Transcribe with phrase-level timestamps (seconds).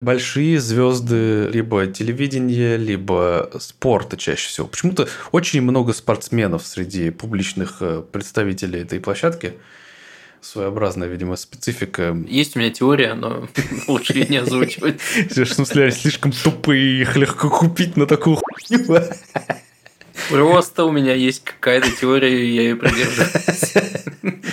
[0.00, 4.66] большие звезды либо телевидения, либо спорта чаще всего.
[4.66, 9.54] Почему-то очень много спортсменов среди публичных э, представителей этой площадки.
[10.42, 12.16] Своеобразная, видимо, специфика.
[12.28, 13.48] Есть у меня теория, но
[13.88, 15.00] лучше ее не озвучивать.
[15.30, 19.00] В смысле, слишком тупые, их легко купить на такую хуйню.
[20.30, 23.74] Просто у меня есть какая-то теория, и я ее придерживаюсь.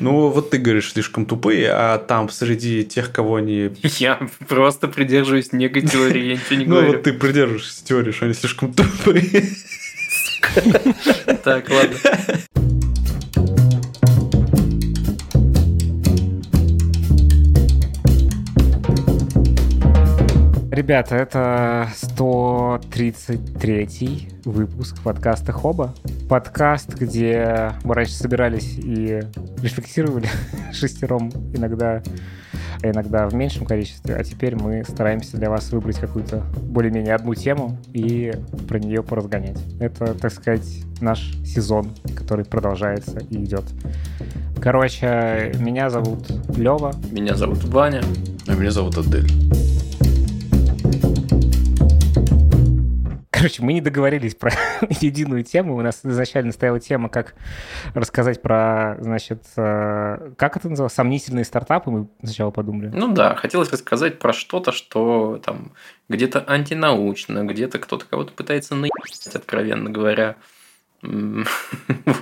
[0.00, 3.70] Ну, вот ты говоришь, слишком тупые, а там среди тех, кого они...
[3.82, 6.92] Я просто придерживаюсь некой теории, я ничего не Ну, говорю.
[6.92, 9.50] вот ты придерживаешься теории, что они слишком тупые.
[11.44, 11.96] Так, ладно.
[20.80, 25.94] Ребята, это 133 выпуск подкаста Хоба.
[26.26, 29.20] Подкаст, где мы раньше собирались и
[29.62, 30.26] рефлексировали
[30.72, 32.02] шестером иногда,
[32.82, 37.34] а иногда в меньшем количестве, а теперь мы стараемся для вас выбрать какую-то более-менее одну
[37.34, 38.32] тему и
[38.66, 39.58] про нее поразгонять.
[39.80, 40.66] Это, так сказать,
[41.02, 43.66] наш сезон, который продолжается и идет.
[44.62, 46.94] Короче, меня зовут Лева.
[47.12, 48.00] Меня зовут Ваня.
[48.46, 49.28] А меня зовут Адель.
[53.40, 54.52] Короче, мы не договорились про
[55.00, 55.74] единую тему.
[55.74, 57.34] У нас изначально стояла тема, как
[57.94, 62.90] рассказать про, значит, э, как это называлось, сомнительные стартапы, мы сначала подумали.
[62.92, 65.72] Ну да, хотелось рассказать про что-то, что там
[66.10, 70.36] где-то антинаучно, где-то кто-то кого-то пытается наебать, откровенно говоря.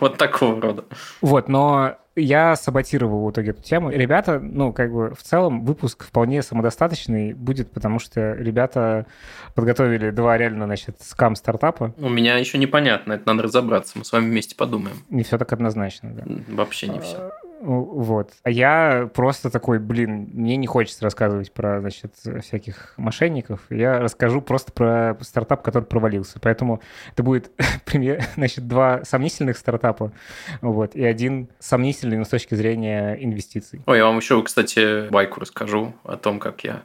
[0.00, 0.84] Вот такого рода.
[1.20, 3.90] Вот, но я саботировал в итоге эту тему.
[3.90, 9.06] Ребята, ну, как бы, в целом выпуск вполне самодостаточный будет, потому что ребята
[9.54, 11.94] подготовили два реально, значит, скам-стартапа.
[11.96, 13.98] У меня еще непонятно, это надо разобраться.
[13.98, 14.96] Мы с вами вместе подумаем.
[15.10, 16.24] Не все так однозначно, да.
[16.48, 17.30] Вообще не все.
[17.60, 18.32] Вот.
[18.44, 23.60] А я просто такой, блин, мне не хочется рассказывать про, значит, всяких мошенников.
[23.68, 26.38] Я расскажу просто про стартап, который провалился.
[26.40, 26.80] Поэтому
[27.12, 27.50] это будет,
[27.84, 30.12] пример, значит, два сомнительных стартапа,
[30.60, 33.82] вот, и один сомнительный, но с точки зрения инвестиций.
[33.86, 36.82] Ой, я вам еще, кстати, байку расскажу о том, как я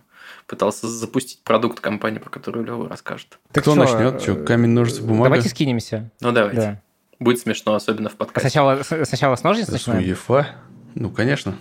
[0.47, 3.39] пытался запустить продукт компании, про которую Лева расскажет.
[3.51, 4.27] Так Кто чё, начнет?
[4.27, 5.25] Э, камень, ножницы, бумага?
[5.25, 6.09] Давайте скинемся.
[6.21, 6.61] Ну, давайте.
[6.61, 6.81] Да.
[7.19, 8.49] Будет смешно, особенно в А подкасте.
[8.49, 10.03] сначала, с- сначала с ножниц начинаем?
[10.03, 10.47] Суефа?
[10.95, 11.55] Ну, конечно.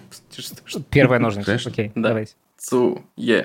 [0.91, 1.47] Первая ножница.
[1.47, 1.71] Конечно.
[1.71, 2.09] Окей, Да.
[2.09, 2.35] давайте.
[2.71, 3.45] Э,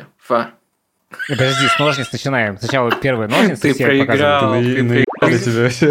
[1.29, 2.57] Подожди, с ножниц начинаем.
[2.57, 4.55] Сначала первая ножницы Ты проиграл.
[4.55, 5.87] ты тебя вообще.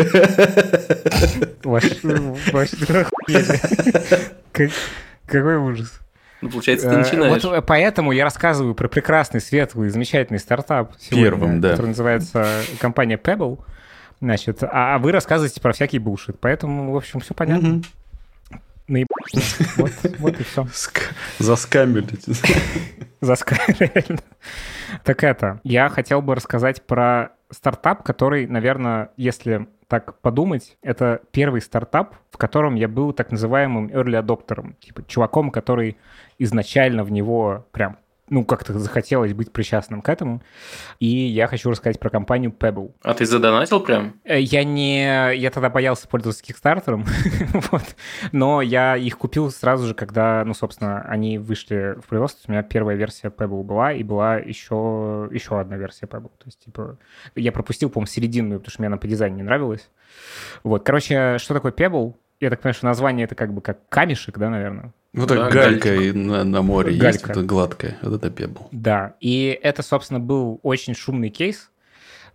[1.65, 1.85] Ваш-
[2.75, 4.35] охуели.
[4.53, 4.71] Как-
[5.27, 6.01] Какой ужас.
[6.43, 7.43] Ну, получается, ты Э, начинаешь.
[7.43, 11.71] Вот э, поэтому я рассказываю про прекрасный, светлый, замечательный стартап сегодня, Первым, да.
[11.71, 12.47] который называется
[12.79, 13.59] компания Pebble.
[14.21, 16.39] Значит, а а вы рассказываете про всякий булшит.
[16.41, 17.83] Поэтому, в общем, все понятно.
[18.89, 19.07] Наеб-
[19.77, 20.63] Вот, вот и все.
[20.65, 22.07] Ск- Заскамили.
[23.21, 24.21] Заска, реально.
[25.05, 31.61] Так это, я хотел бы рассказать про стартап, который, наверное, если так подумать, это первый
[31.61, 35.97] стартап, в котором я был так называемым early адоптером, типа чуваком, который
[36.39, 37.97] изначально в него прям
[38.29, 40.43] ну, как-то захотелось быть причастным к этому.
[40.99, 42.93] И я хочу рассказать про компанию Pebble.
[43.03, 44.21] А ты задонатил прям?
[44.25, 45.35] Э, Я не...
[45.37, 47.05] Я тогда боялся пользоваться Кикстартером,
[47.71, 47.97] вот.
[48.33, 52.43] но я их купил сразу же, когда, ну, собственно, они вышли в производство.
[52.49, 56.33] У меня первая версия Pebble была, и была еще, еще одна версия Pebble.
[56.39, 56.99] То есть, типа,
[57.37, 59.89] я пропустил, по-моему, серединную, потому что мне она по дизайну не нравилась.
[60.65, 62.15] Вот, короче, что такое Pebble?
[62.41, 64.93] Я так понимаю, что название это как бы как камешек, да, наверное?
[65.17, 67.29] Ну Да, так галька и на, на море есть, Галька.
[67.29, 67.99] вот это гладкая.
[68.03, 68.69] Вот это пебл.
[68.71, 71.71] Да, и это, собственно, был очень шумный кейс.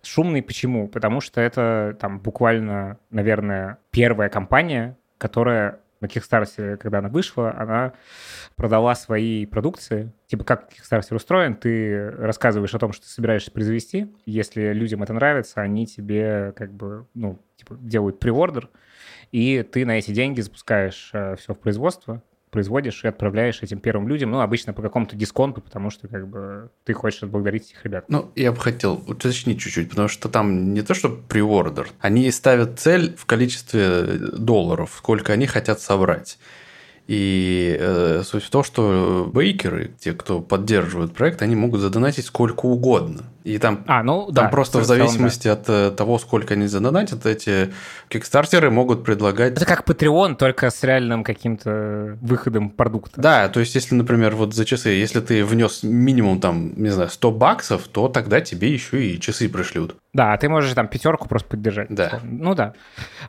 [0.02, 0.88] Шумный почему?
[0.88, 7.92] Потому что это там буквально, наверное, первая компания, которая на Kickstarter, когда она вышла, она
[8.56, 10.10] продала свои продукции.
[10.26, 14.12] Типа, как Kickstarter устроен, ты рассказываешь о том, что ты собираешься произвести.
[14.26, 18.68] Если людям это нравится, они тебе как бы, ну, типа, делают преордер,
[19.30, 22.20] и ты на эти деньги запускаешь все в производство,
[22.52, 26.70] производишь и отправляешь этим первым людям, ну, обычно по какому-то дисконту, потому что как бы
[26.84, 28.04] ты хочешь отблагодарить этих ребят.
[28.08, 31.88] Ну, я бы хотел уточнить чуть-чуть, потому что там не то, что приордер.
[31.98, 34.02] Они ставят цель в количестве
[34.36, 36.38] долларов, сколько они хотят собрать.
[37.08, 42.66] И э, суть в том, что бейкеры, те, кто поддерживают проект, они могут задонатить сколько
[42.66, 43.24] угодно.
[43.44, 44.48] И там, А, ну, там да.
[44.48, 45.06] просто в целом, да.
[45.06, 47.72] зависимости от э, того, сколько они задонатят, эти
[48.08, 49.52] кикстартеры могут предлагать...
[49.52, 53.20] Это как Patreon, только с реальным каким-то выходом продукта.
[53.20, 57.08] Да, то есть, если, например, вот за часы, если ты внес минимум, там, не знаю,
[57.08, 59.96] 100 баксов, то тогда тебе еще и часы пришлют.
[60.12, 61.88] Да, а ты можешь там пятерку просто поддержать.
[61.90, 62.20] Да.
[62.22, 62.74] Ну да.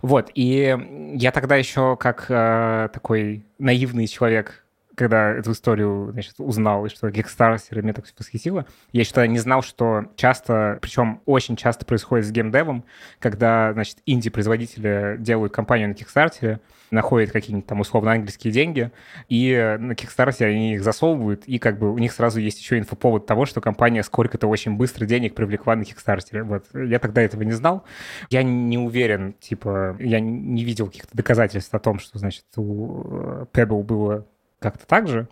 [0.01, 0.77] Вот, и
[1.15, 4.62] я тогда еще как э, такой наивный человек
[4.95, 8.65] когда эту историю значит, узнал, и что Kickstarter меня так восхитило.
[8.91, 12.83] Я еще тогда не знал, что часто, причем очень часто происходит с геймдевом,
[13.19, 16.59] когда, значит, инди-производители делают компанию на Kickstarter,
[16.91, 18.91] находят какие-нибудь там условно английские деньги,
[19.27, 23.25] и на Kickstarter они их засовывают, и как бы у них сразу есть еще инфоповод
[23.25, 26.43] того, что компания сколько-то очень быстро денег привлекла на Kickstarter.
[26.43, 26.65] Вот.
[26.73, 27.83] Я тогда этого не знал.
[28.29, 33.45] Я не уверен, типа, я не видел каких-то доказательств о том, что, значит, у э,
[33.53, 34.27] Pebble было
[34.63, 35.27] как-то так же.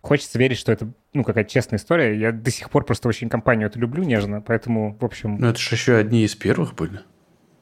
[0.00, 2.18] Хочется верить, что это, ну, какая-то честная история.
[2.18, 5.38] Я до сих пор просто очень компанию эту люблю нежно, поэтому, в общем...
[5.38, 7.00] Ну, это же еще одни из первых были.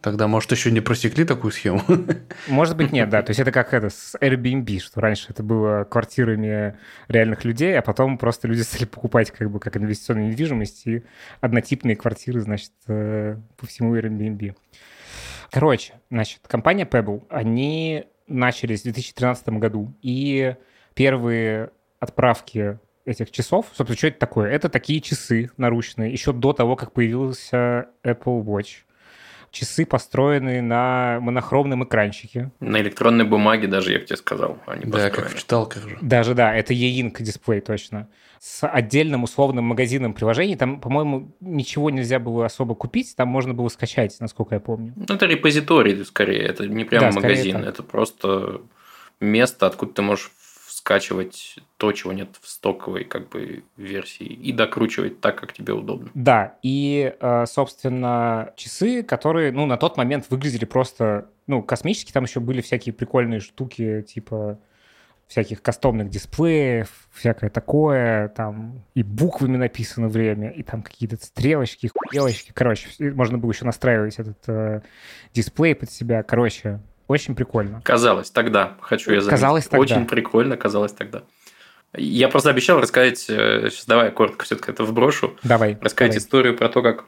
[0.03, 1.81] Тогда, может, еще не просекли такую схему?
[2.49, 3.23] Может быть, нет, да.
[3.23, 6.77] То есть это как это с Airbnb, что раньше это было квартирами
[7.07, 11.05] реальных людей, а потом просто люди стали покупать как бы как инвестиционную недвижимость и
[11.41, 14.57] однотипные квартиры, значит, э, по всему Airbnb.
[15.53, 20.57] Короче, значит, компания Pebble, они начались в 2013 году, и
[20.95, 24.51] первые отправки этих часов, собственно, что это такое?
[24.51, 28.85] Это такие часы наручные, еще до того, как появился Apple Watch.
[29.51, 32.51] Часы построены на монохромном экранчике.
[32.59, 35.99] На электронной бумаге даже, я бы тебе сказал, они Да, как в читалках же.
[36.01, 38.09] Даже, да, это e-ink дисплей точно.
[38.41, 40.57] С отдельным условным магазином приложений.
[40.57, 44.95] Там, по-моему, ничего нельзя было особо купить, там можно было скачать, насколько я помню.
[44.97, 48.63] Ну, это репозиторий скорее, это не прямо Да, магазин, это просто
[49.21, 50.31] место, откуда ты можешь
[50.83, 56.11] скачивать то, чего нет в стоковой как бы версии, и докручивать так, как тебе удобно.
[56.15, 62.25] Да, и, э, собственно, часы, которые, ну, на тот момент выглядели просто, ну, космически, там
[62.25, 64.59] еще были всякие прикольные штуки, типа
[65.29, 72.51] всяких кастомных дисплеев, всякое такое, там и буквами написано время, и там какие-то стрелочки, хуелочки,
[72.53, 74.81] короче, можно было еще настраивать этот э,
[75.33, 76.81] дисплей под себя, короче,
[77.13, 77.81] очень прикольно.
[77.85, 79.31] Казалось тогда, хочу я заметить.
[79.31, 79.79] Казалось тогда.
[79.79, 81.23] Очень прикольно казалось тогда.
[81.95, 85.77] Я просто обещал рассказать, э, сейчас давай я коротко все-таки это вброшу, Давай.
[85.81, 86.19] рассказать давай.
[86.19, 87.05] историю про то, как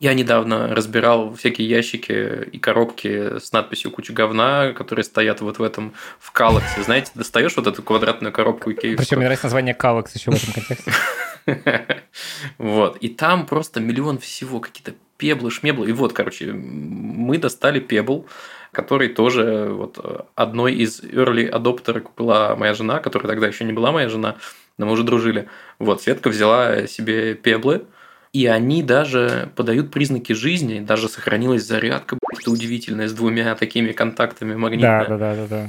[0.00, 5.62] я недавно разбирал всякие ящики и коробки с надписью «Куча говна», которые стоят вот в
[5.62, 6.82] этом, в калаксе.
[6.82, 8.98] Знаете, достаешь вот эту квадратную коробку Икеевскую.
[8.98, 10.92] Причем мне нравится название Калакс еще в этом контексте.
[12.58, 12.96] Вот.
[12.98, 15.88] И там просто миллион всего, какие-то пеблы, шмеблы.
[15.88, 18.26] И вот, короче, мы достали пебл,
[18.74, 23.92] который тоже вот одной из early адоптерок была моя жена, которая тогда еще не была
[23.92, 24.36] моя жена,
[24.78, 25.48] но мы уже дружили.
[25.78, 27.84] Вот, Светка взяла себе пеблы,
[28.32, 34.56] и они даже подают признаки жизни, даже сохранилась зарядка, блядь, удивительная, с двумя такими контактами
[34.56, 35.06] магнитная.
[35.08, 35.66] Да, да, да, да, да.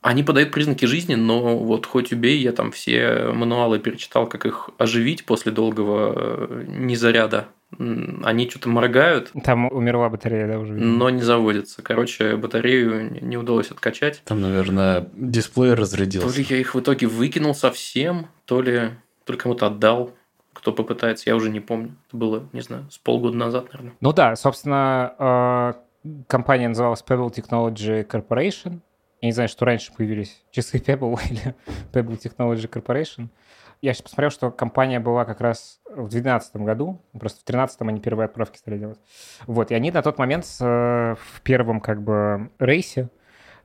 [0.00, 4.70] Они подают признаки жизни, но вот хоть убей, я там все мануалы перечитал, как их
[4.78, 7.48] оживить после долгого э, незаряда.
[7.78, 10.72] Они что-то моргают, Там умерла батарея, да, уже?
[10.72, 11.82] но не заводятся.
[11.82, 14.22] Короче, батарею не- удалось откачать.
[14.24, 16.38] Там, наверное, дисплей То разрядился.
[16.38, 18.90] ли я их в итоге выкинул совсем, то ли,
[19.24, 20.12] то ли кому-то отдал,
[20.52, 21.96] кто попытается, я уже не помню.
[22.08, 23.94] Это было, не знаю, с полгода назад, наверное.
[24.00, 25.74] Ну да, собственно,
[26.04, 28.80] э, компания называлась Pebble Technology Corporation.
[29.20, 31.54] Я не знаю, что раньше появились часы Pebble или
[31.92, 33.28] Pebble Technology Corporation.
[33.82, 38.00] Я сейчас посмотрел, что компания была как раз в 2012 году, просто в 2013 они
[38.00, 38.98] первые отправки стали делать.
[39.46, 43.10] Вот, и они на тот момент э, в первом как бы рейсе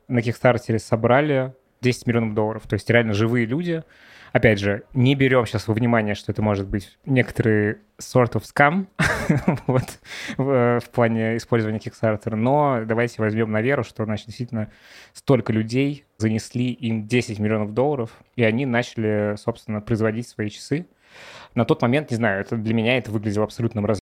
[0.07, 2.67] на Kickstarter собрали 10 миллионов долларов.
[2.67, 3.83] То есть реально живые люди.
[4.31, 8.87] Опять же, не берем сейчас во внимание, что это может быть некоторый sort of scam
[9.67, 9.99] вот,
[10.37, 14.71] в, в плане использования Kickstarter, но давайте возьмем на веру, что значит, действительно
[15.13, 20.87] столько людей занесли им 10 миллионов долларов, и они начали, собственно, производить свои часы.
[21.53, 23.99] На тот момент, не знаю, это для меня это выглядело абсолютным раз...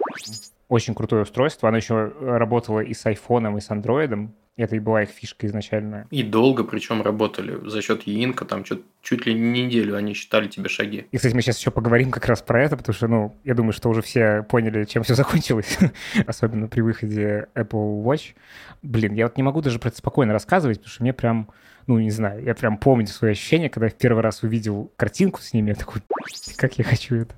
[0.68, 1.70] Очень крутое устройство.
[1.70, 4.36] Оно еще работало и с айфоном, и с андроидом.
[4.58, 6.08] Это и была их фишка изначально.
[6.10, 10.48] И долго причем работали за счет Яинка, там чуть, чуть ли не неделю они считали
[10.48, 11.06] тебе шаги.
[11.12, 13.74] И, кстати, мы сейчас еще поговорим как раз про это, потому что, ну, я думаю,
[13.74, 15.78] что уже все поняли, чем все закончилось,
[16.26, 18.34] особенно при выходе Apple Watch.
[18.82, 21.50] Блин, я вот не могу даже про это спокойно рассказывать, потому что мне прям,
[21.88, 25.42] ну, не знаю, я прям помню свои ощущения, когда я в первый раз увидел картинку
[25.42, 26.02] с ними, я такой,
[26.58, 27.34] как я хочу это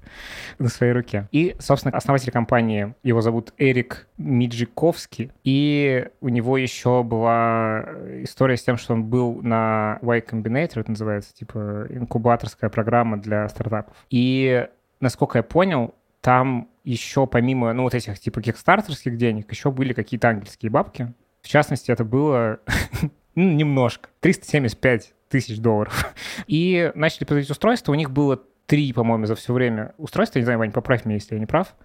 [0.57, 1.27] на своей руке.
[1.31, 7.85] И, собственно, основатель компании, его зовут Эрик Миджиковский, и у него еще была
[8.23, 13.47] история с тем, что он был на Y Combinator, это называется, типа инкубаторская программа для
[13.49, 13.95] стартапов.
[14.09, 14.67] И,
[14.99, 20.29] насколько я понял, там еще помимо, ну, вот этих типа кикстартерских денег, еще были какие-то
[20.29, 21.13] ангельские бабки.
[21.43, 22.59] В частности, это было
[23.39, 26.13] ну, немножко, 375 тысяч долларов.
[26.47, 30.39] И начали производить устройство, у них было три, по-моему, за все время устройства.
[30.39, 31.75] Не знаю, Вань, поправь меня, если я не прав.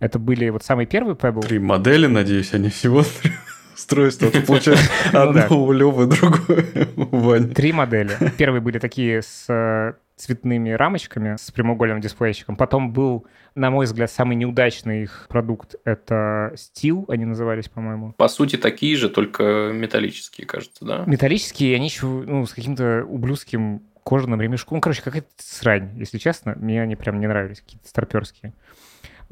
[0.00, 1.42] Это были вот самые первые Pebble.
[1.42, 3.32] Три модели, надеюсь, они всего три
[3.74, 4.26] устройства.
[4.26, 7.48] Это получается Ну одно у Лёвы, другое у Вани.
[7.52, 8.16] Три модели.
[8.38, 12.56] Первые были такие с э, цветными рамочками с прямоугольным дисплейщиком.
[12.56, 18.12] Потом был, на мой взгляд, самый неудачный их продукт— это Steel, они назывались, по-моему.
[18.12, 21.04] По сути, такие же, только металлические, кажется, да?
[21.06, 24.76] Металлические, они еще ну, с каким-то ублюдским кожаным ремешком.
[24.76, 26.54] Ну, короче, какая-то срань, если честно.
[26.56, 28.52] Мне они прям не нравились, какие-то старперские.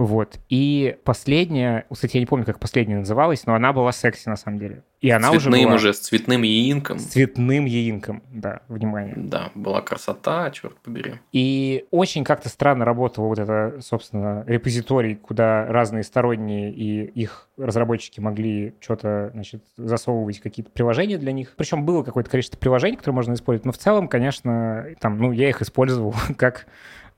[0.00, 0.38] Вот.
[0.48, 4.58] И последняя, кстати, я не помню, как последняя называлась, но она была секси на самом
[4.58, 4.82] деле.
[5.02, 5.74] И она цветным уже была...
[5.74, 6.98] уже, с цветным яинком.
[6.98, 9.12] С цветным яинком, да, внимание.
[9.18, 11.16] Да, была красота, черт побери.
[11.32, 18.20] И очень как-то странно работал вот это, собственно, репозиторий, куда разные сторонние и их разработчики
[18.20, 21.52] могли что-то, значит, засовывать какие-то приложения для них.
[21.58, 25.50] Причем было какое-то количество приложений, которые можно использовать, но в целом, конечно, там, ну, я
[25.50, 26.66] их использовал как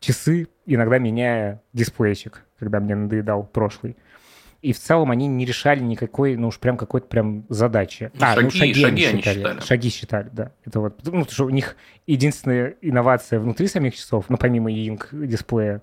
[0.00, 3.96] часы, иногда меняя дисплейчик, когда мне надоедал прошлый.
[4.60, 8.12] И в целом они не решали никакой, ну уж прям какой-то прям задачи.
[8.14, 9.36] Ну, а, шаги, ну шаги, шаги они считали.
[9.38, 9.60] считали.
[9.60, 10.52] Шаги считали, да.
[10.64, 11.74] Это вот, ну, потому что у них
[12.06, 15.82] единственная инновация внутри самих часов, ну помимо Ying дисплея,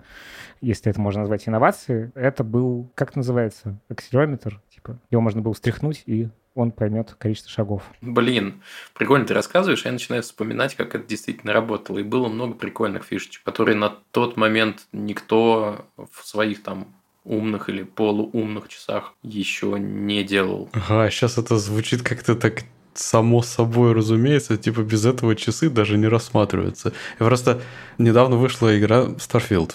[0.62, 6.02] если это можно назвать инновацией, это был, как называется, акселерометр, типа, его можно было встряхнуть
[6.06, 7.82] и он поймет количество шагов.
[8.00, 8.62] Блин,
[8.94, 11.98] прикольно ты рассказываешь, а я начинаю вспоминать, как это действительно работало.
[11.98, 17.82] И было много прикольных фишечек, которые на тот момент никто в своих там умных или
[17.82, 20.68] полуумных часах еще не делал.
[20.72, 22.64] Ага, сейчас это звучит как-то так
[22.94, 26.92] само собой разумеется, типа без этого часы даже не рассматриваются.
[27.18, 27.60] И просто
[27.98, 29.74] недавно вышла игра Starfield,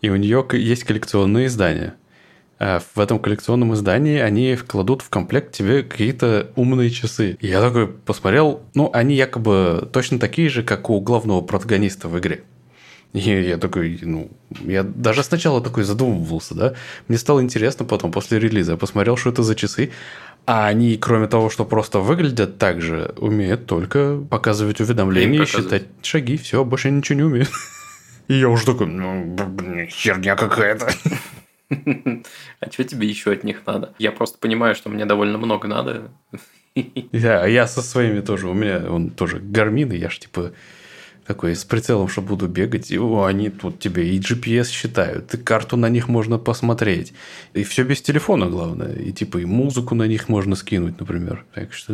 [0.00, 1.96] и у нее есть коллекционные издания.
[2.58, 7.36] А в этом коллекционном издании они вкладут в комплект тебе какие-то умные часы.
[7.40, 12.18] И я такой посмотрел, ну, они якобы точно такие же, как у главного протагониста в
[12.18, 12.44] игре.
[13.12, 14.30] И я такой, ну,
[14.64, 16.74] я даже сначала такой задумывался, да.
[17.08, 19.90] Мне стало интересно потом, после релиза, я посмотрел, что это за часы.
[20.44, 25.64] А они, кроме того, что просто выглядят так же, умеют только показывать уведомления показывать.
[25.64, 26.36] считать шаги.
[26.36, 27.50] Все, больше ничего не умеют.
[28.28, 29.36] И я уже такой, ну,
[29.88, 30.90] херня какая-то.
[32.60, 33.94] А что тебе еще от них надо?
[33.98, 36.10] Я просто понимаю, что мне довольно много надо.
[37.12, 38.48] Да, а я со своими тоже.
[38.48, 40.52] У меня он тоже гармин, и я ж типа
[41.26, 45.38] такой с прицелом, что буду бегать, и о, они тут тебе и GPS считают, и
[45.38, 47.12] карту на них можно посмотреть.
[47.52, 48.94] И все без телефона, главное.
[48.94, 51.44] И типа и музыку на них можно скинуть, например.
[51.54, 51.92] Так что,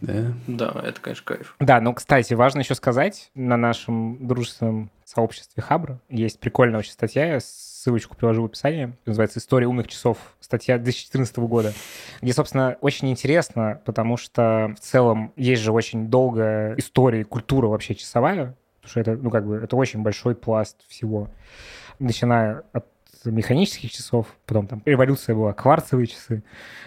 [0.00, 0.32] да.
[0.46, 1.56] Да, это, конечно, кайф.
[1.58, 7.26] Да, ну, кстати, важно еще сказать, на нашем дружественном сообществе Хабра есть прикольная очень статья,
[7.26, 7.40] я
[7.88, 11.72] ссылочку приложу в описании, называется «История умных часов», статья 2014 года,
[12.20, 17.94] где, собственно, очень интересно, потому что в целом есть же очень долгая история культура вообще
[17.94, 21.30] часовая, потому что это, ну, как бы, это очень большой пласт всего,
[21.98, 22.84] начиная от
[23.30, 26.42] механических часов, потом там революция была, кварцевые часы,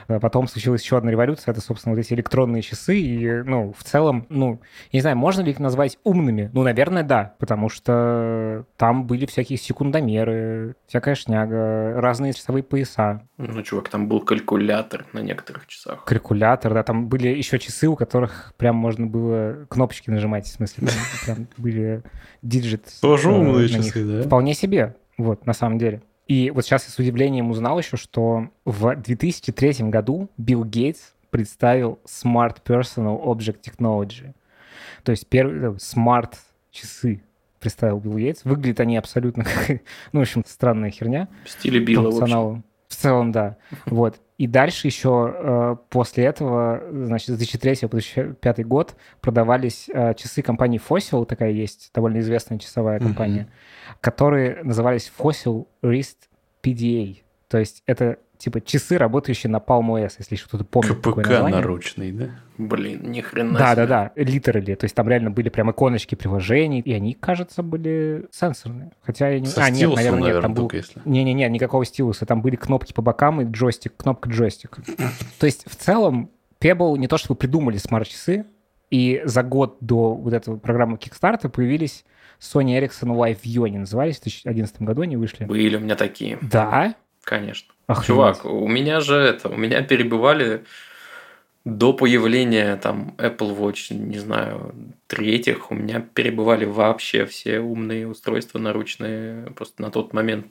[0.07, 3.83] а потом случилась еще одна революция, это, собственно, вот эти электронные часы, и, ну, в
[3.83, 4.59] целом, ну,
[4.91, 6.49] я не знаю, можно ли их назвать умными?
[6.53, 13.61] Ну, наверное, да, потому что там были всякие секундомеры, всякая шняга, разные часовые пояса, Ну,
[13.63, 16.03] чувак, там был калькулятор на некоторых часах.
[16.05, 20.87] калькулятор, да, там были еще часы, у которых прям можно было кнопочки нажимать, в смысле,
[21.25, 22.03] там были
[22.41, 22.85] диджит.
[23.01, 24.23] Тоже э, умные часы, да?
[24.23, 26.01] Вполне себе, вот, на самом деле.
[26.31, 31.99] И вот сейчас я с удивлением узнал еще, что в 2003 году Билл Гейтс представил
[32.05, 34.33] Smart Personal Object Technology.
[35.03, 36.39] То есть первый смарт
[36.71, 37.21] часы
[37.59, 38.45] представил Билл Гейтс.
[38.45, 39.81] Выглядят они абсолютно как,
[40.13, 42.63] ну, в общем, странная херня В стиле Билла, в общем.
[42.91, 43.55] В целом, да.
[43.85, 44.19] Вот.
[44.37, 50.41] И дальше еще э, после этого, значит, с 2003 по 2005 год продавались э, часы
[50.41, 53.47] компании Fossil, такая есть довольно известная часовая компания,
[54.01, 56.17] которые назывались Fossil Wrist
[56.61, 57.19] PDA.
[57.47, 61.29] То есть это типа часы, работающие на Palm OS, если еще кто-то помнит такое КПК
[61.33, 61.59] название.
[61.59, 62.29] наручный, да?
[62.57, 63.87] Блин, ни хрена Да, себе.
[63.87, 64.75] да, да, литерали.
[64.75, 68.91] То есть там реально были прям иконочки приложений, и они, кажется, были сенсорные.
[69.01, 69.45] Хотя я не...
[69.47, 70.63] Со а, нет, стилусом, наверное, нет, наверное, там был...
[70.63, 71.01] только если.
[71.05, 72.25] Не-не-не, никакого стилуса.
[72.25, 74.77] Там были кнопки по бокам и джойстик, кнопка джойстик.
[75.39, 76.29] То есть в целом
[76.59, 78.45] Pebble не то чтобы придумали смарт-часы,
[78.89, 82.03] и за год до вот этого программы Kickstarter появились
[82.39, 85.45] Sony Ericsson Live View, они назывались, в 2011 году они вышли.
[85.45, 86.95] Были у меня такие, Да?
[87.23, 87.73] Конечно.
[87.87, 88.07] Охренеть.
[88.07, 90.63] Чувак, у меня же это, у меня перебывали
[91.63, 94.73] до появления там Apple Watch, не знаю,
[95.07, 99.51] третьих, у меня перебывали вообще все умные устройства наручные.
[99.51, 100.47] Просто на тот момент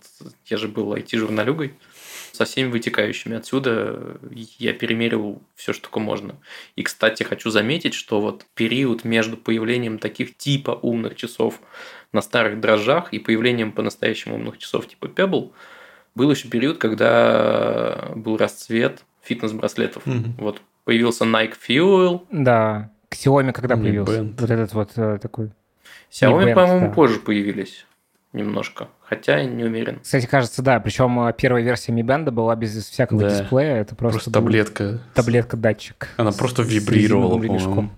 [0.47, 1.75] я же был IT-журналюгой.
[2.33, 4.19] Со всеми вытекающими отсюда
[4.59, 6.37] я перемерил все, что только можно.
[6.77, 11.61] И, кстати, хочу заметить, что вот период между появлением таких типа умных часов
[12.12, 15.50] на старых дрожжах и появлением по-настоящему умных часов типа Pebble
[16.14, 20.05] был еще период, когда был расцвет фитнес-браслетов.
[20.07, 20.35] Мгм.
[20.38, 22.90] Вот появился Nike Fuel, Да.
[23.11, 24.21] Xiaomi когда Не появился?
[24.21, 24.35] Band.
[24.40, 25.50] Вот этот вот э, такой.
[26.11, 26.93] Xiaomi, по-моему, да.
[26.95, 27.87] позже появились
[28.33, 28.88] немножко.
[29.02, 29.99] Хотя не уверен.
[30.00, 30.79] Кстати, кажется, да.
[30.79, 33.31] Причем э, первая версия Mi Band была без всякого Да.
[33.31, 33.75] дисплея.
[33.76, 35.00] Это просто, Просто таблетка.
[35.14, 36.09] таблетка-датчик.
[36.17, 37.90] Она с- просто вибрировала, по-моему.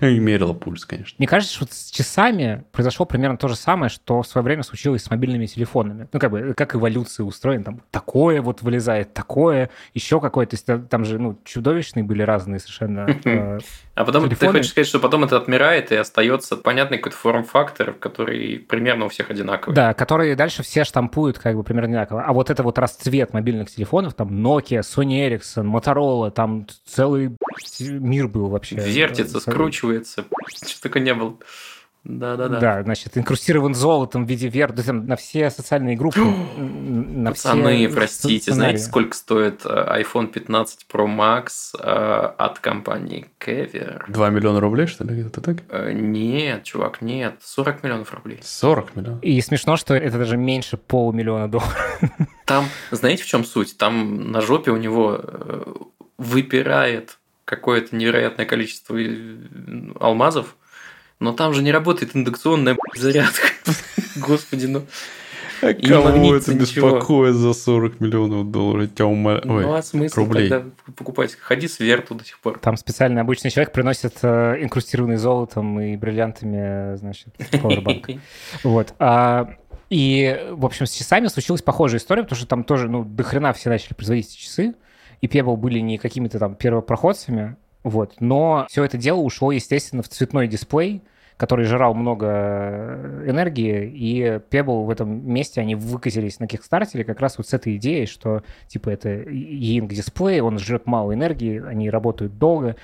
[0.00, 1.14] И мерила пульс, конечно.
[1.18, 5.02] Мне кажется, что с часами произошло примерно то же самое, что в свое время случилось
[5.02, 6.08] с мобильными телефонами.
[6.12, 7.64] Ну, как бы, как эволюция устроена.
[7.64, 10.50] Там такое вот вылезает, такое, еще какое-то.
[10.50, 13.06] То есть та- там же, ну, чудовищные были разные совершенно.
[13.24, 13.58] э,
[13.94, 18.58] А потом ты хочешь сказать, что потом это отмирает и остается понятный какой-то форм-фактор, который
[18.58, 19.74] примерно у всех одинаковый.
[19.74, 22.22] Да, которые дальше все штампуют как бы примерно одинаково.
[22.22, 27.36] А вот это вот расцвет мобильных телефонов, там Nokia, Sony Ericsson, Motorola, там целый
[27.80, 28.76] мир был вообще.
[28.76, 30.24] Вертится, Э, скручивается.
[30.66, 31.36] Что только не было.
[32.08, 32.60] Да-да-да.
[32.60, 36.20] Да, значит, инкрустирован золотом в виде вер, да, там, на все социальные группы,
[36.56, 38.58] на Пацаны, все простите, сценарии.
[38.76, 44.04] знаете, сколько стоит э, iPhone 15 Pro Max э, от компании Kever?
[44.06, 45.20] 2 миллиона рублей, что ли?
[45.26, 45.56] Это так?
[45.68, 48.38] Э, Нет, чувак, нет, 40 миллионов рублей.
[48.40, 49.24] 40 миллионов.
[49.24, 51.76] И смешно, что это даже меньше полумиллиона долларов.
[52.44, 53.76] Там, знаете, в чем суть?
[53.78, 55.72] Там на жопе у него э,
[56.18, 59.36] выпирает какое-то невероятное количество э,
[59.98, 60.56] алмазов,
[61.18, 63.48] но там же не работает индукционная зарядка.
[64.16, 64.84] Господи, ну...
[65.62, 66.90] А И кого это ничего.
[66.90, 68.90] беспокоит за 40 миллионов долларов?
[68.94, 69.42] Тебя умоляю.
[69.46, 70.50] Ну Ой, а смысл рублей.
[70.50, 71.34] тогда покупать?
[71.40, 72.58] Ходи с верту до сих пор.
[72.58, 78.20] Там специально обычный человек приносит э, инкрустированный золотом и бриллиантами, э, значит, Powerbank.
[78.64, 78.92] Вот.
[78.98, 79.54] А,
[79.88, 83.54] и, в общем, с часами случилась похожая история, потому что там тоже, ну, до хрена
[83.54, 84.74] все начали производить эти часы,
[85.20, 88.14] и Pebble были не какими-то там первопроходцами, вот.
[88.20, 91.02] Но все это дело ушло, естественно, в цветной дисплей,
[91.36, 97.20] который жрал много э, энергии, и Pebble в этом месте, они выкатились на кикстартере как
[97.20, 101.90] раз вот с этой идеей, что, типа, это E-Ink дисплей, он жрет мало энергии, они
[101.90, 102.76] работают долго.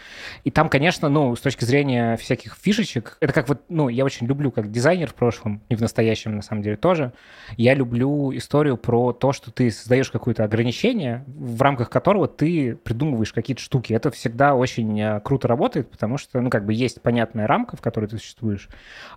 [0.44, 4.26] И там, конечно, ну, с точки зрения всяких фишечек, это как вот, ну, я очень
[4.26, 7.12] люблю как дизайнер в прошлом, и в настоящем, на самом деле, тоже.
[7.56, 13.32] Я люблю историю про то, что ты создаешь какое-то ограничение, в рамках которого ты придумываешь
[13.32, 13.94] какие-то штуки.
[13.94, 17.80] Это всегда очень э, круто работает, потому что, ну, как бы есть понятная рамка, в
[17.80, 18.41] которой ты существуешь,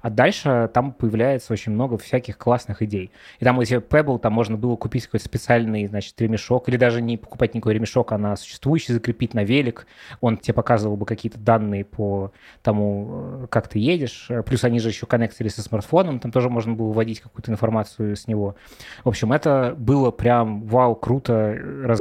[0.02, 3.12] а дальше там появляется очень много всяких классных идей.
[3.40, 7.18] И там эти Pebble, там можно было купить какой-то специальный, значит, ремешок, или даже не
[7.18, 9.88] покупать никакой ремешок, а на существующий закрепить на велик.
[10.22, 13.08] Он тебе показывал бы какие-то данные по тому,
[13.44, 14.30] э, как ты едешь.
[14.46, 18.28] Плюс они же еще коннектили со смартфоном, там тоже можно было вводить какую-то информацию с
[18.28, 18.56] него.
[19.04, 21.56] В общем, это было прям вау, круто.
[21.84, 22.00] раз-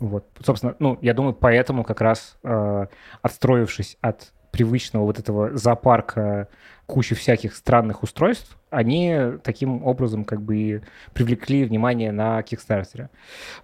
[0.00, 0.26] Вот.
[0.44, 2.86] Собственно, ну, я думаю, поэтому как раз э,
[3.22, 6.48] отстроившись от привычного вот этого зоопарка
[6.86, 13.10] кучи всяких странных устройств, они таким образом как бы привлекли внимание на Кикстартере.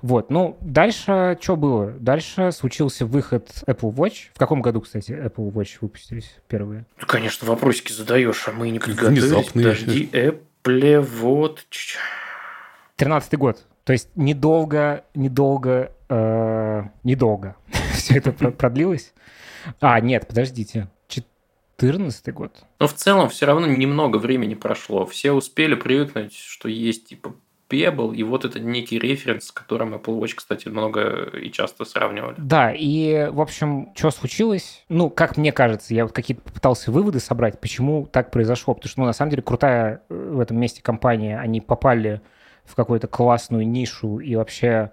[0.02, 1.92] Вот, ну, дальше что было?
[1.92, 4.28] Дальше случился выход Apple Watch.
[4.34, 6.84] В каком году, кстати, Apple Watch выпустились первые?
[7.00, 9.22] Ну, конечно, вопросики задаешь, а мы не подготовились.
[9.22, 11.96] внезапно, Подожди, Apple, чуть-
[12.96, 13.64] 13 год.
[13.84, 17.56] То есть недолго, недолго, э, недолго
[17.96, 19.12] все это про- продлилось.
[19.80, 20.88] А, нет, подождите.
[21.82, 22.64] 14 год.
[22.78, 25.06] Но в целом все равно немного времени прошло.
[25.06, 27.34] Все успели привыкнуть, что есть типа
[27.72, 32.34] Pebble, и вот это некий референс, с которым Apple Watch, кстати, много и часто сравнивали.
[32.36, 34.84] Да, и, в общем, что случилось?
[34.90, 38.74] Ну, как мне кажется, я вот какие-то попытался выводы собрать, почему так произошло.
[38.74, 42.20] Потому что, ну, на самом деле, крутая э, в этом месте компания, они попали
[42.64, 44.92] в какую-то классную нишу и вообще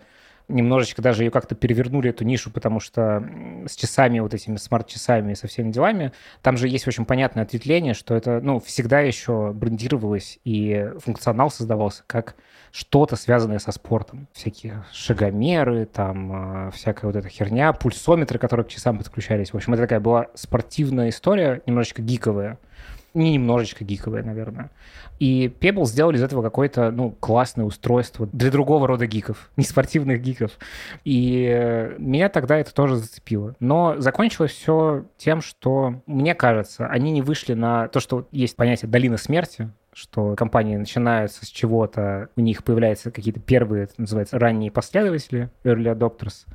[0.49, 3.23] немножечко даже ее как-то перевернули, эту нишу, потому что
[3.67, 7.93] с часами, вот этими смарт-часами и со всеми делами, там же есть очень понятное ответвление,
[7.93, 12.35] что это, ну, всегда еще брендировалось и функционал создавался как
[12.71, 14.27] что-то связанное со спортом.
[14.33, 19.53] Всякие шагомеры, там э, всякая вот эта херня, пульсометры, которые к часам подключались.
[19.53, 22.59] В общем, это такая была спортивная история, немножечко гиковая.
[23.13, 24.69] Не немножечко гиковая, наверное.
[25.19, 30.21] И Pebble сделали из этого какое-то, ну, классное устройство для другого рода гиков, не спортивных
[30.21, 30.51] гиков.
[31.03, 33.55] И э, меня тогда это тоже зацепило.
[33.59, 38.89] Но закончилось все тем, что, мне кажется, они не вышли на то, что есть понятие
[38.89, 44.71] долина смерти, что компании начинаются с чего-то, у них появляются какие-то первые, это называется, ранние
[44.71, 46.45] последователи, early adopters,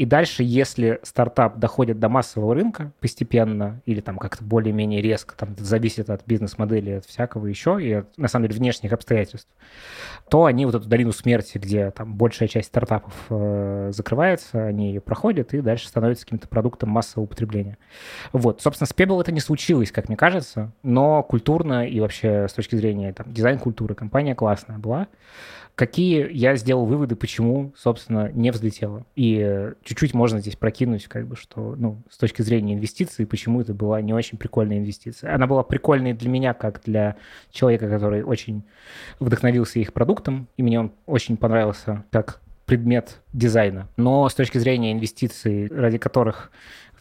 [0.00, 5.52] и дальше, если стартап доходит до массового рынка постепенно или там как-то более-менее резко, там
[5.52, 9.50] это зависит от бизнес-модели, от всякого еще и от, на самом деле, внешних обстоятельств,
[10.30, 15.02] то они вот эту долину смерти, где там большая часть стартапов э, закрывается, они ее
[15.02, 17.76] проходят и дальше становятся каким-то продуктом массового употребления.
[18.32, 22.56] Вот, собственно, с Pebble это не случилось, как мне кажется, но культурно и вообще с
[22.60, 25.08] точки зрения там, дизайн-культуры компания классная была.
[25.74, 29.06] Какие я сделал выводы, почему, собственно, не взлетела.
[29.16, 33.72] И чуть-чуть можно здесь прокинуть, как бы, что, ну, с точки зрения инвестиций, почему это
[33.72, 35.34] была не очень прикольная инвестиция.
[35.34, 37.16] Она была прикольной для меня, как для
[37.50, 38.62] человека, который очень
[39.20, 43.88] вдохновился их продуктом, и мне он очень понравился как предмет дизайна.
[43.96, 46.52] Но с точки зрения инвестиций, ради которых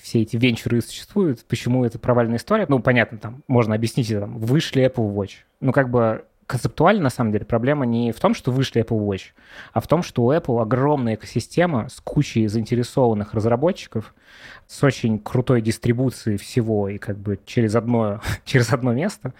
[0.02, 4.86] все эти венчуры существуют, почему это провальная история, ну, понятно, там, можно объяснить, там, вышли
[4.86, 5.32] Apple Watch.
[5.60, 9.34] Ну, как бы концептуально, на самом деле, проблема не в том, что вышли Apple Watch,
[9.72, 14.16] а в том, что у Apple огромная экосистема с кучей заинтересованных разработчиков,
[14.66, 19.34] с очень крутой дистрибуцией всего и как бы через одно, через одно место,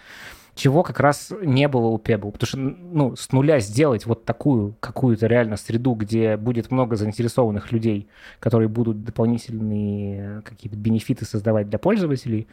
[0.60, 2.32] чего как раз не было у Pebble.
[2.32, 7.72] Потому что ну, с нуля сделать вот такую какую-то реально среду, где будет много заинтересованных
[7.72, 8.08] людей,
[8.40, 12.46] которые будут дополнительные какие-то бенефиты создавать для пользователей,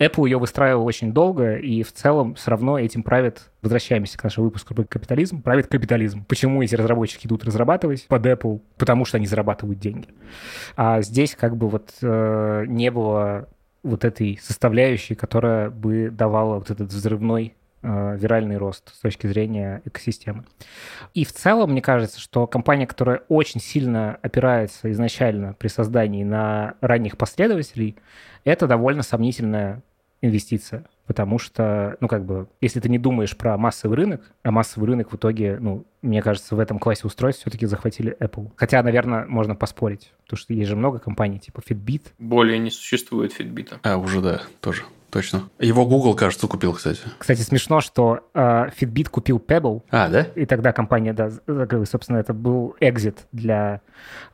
[0.00, 4.46] Apple ее выстраивал очень долго, и в целом все равно этим правит, возвращаемся к нашему
[4.46, 6.24] выпуску про капитализм, правит капитализм.
[6.24, 8.60] Почему эти разработчики идут разрабатывать под Apple?
[8.76, 10.08] Потому что они зарабатывают деньги.
[10.76, 13.48] А здесь как бы вот э, не было
[13.82, 19.82] вот этой составляющей, которая бы давала вот этот взрывной э, виральный рост с точки зрения
[19.84, 20.44] экосистемы.
[21.14, 26.74] И в целом, мне кажется, что компания, которая очень сильно опирается изначально при создании на
[26.80, 27.96] ранних последователей,
[28.44, 29.82] это довольно сомнительная
[30.20, 34.88] инвестиция потому что, ну, как бы, если ты не думаешь про массовый рынок, а массовый
[34.88, 38.50] рынок в итоге, ну, мне кажется, в этом классе устройств все-таки захватили Apple.
[38.56, 42.08] Хотя, наверное, можно поспорить, потому что есть же много компаний, типа Fitbit.
[42.18, 43.74] Более не существует Fitbit.
[43.82, 44.82] А, уже да, тоже.
[45.12, 45.50] Точно.
[45.58, 47.00] Его Google, кажется, купил, кстати.
[47.18, 49.82] Кстати, смешно, что э, Fitbit купил Pebble.
[49.90, 50.22] А, да?
[50.34, 51.90] И тогда компания, да, закрылась.
[51.90, 53.82] Собственно, это был экзит для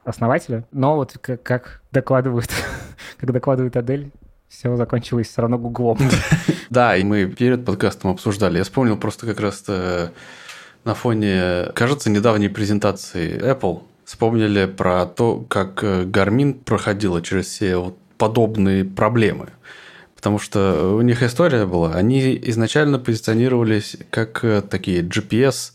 [0.04, 0.64] основателя.
[0.70, 2.48] Но вот как, как докладывают,
[3.18, 4.12] как докладывает Адель,
[4.46, 5.98] все закончилось все равно гуглом.
[6.70, 8.59] Да, и мы перед подкастом обсуждали.
[8.59, 15.83] Я вспомнил просто как раз на фоне, кажется, недавней презентации Apple вспомнили про то, как
[15.83, 19.48] Garmin проходила через все подобные проблемы.
[20.16, 21.94] Потому что у них история была.
[21.94, 25.72] Они изначально позиционировались как э, такие GPS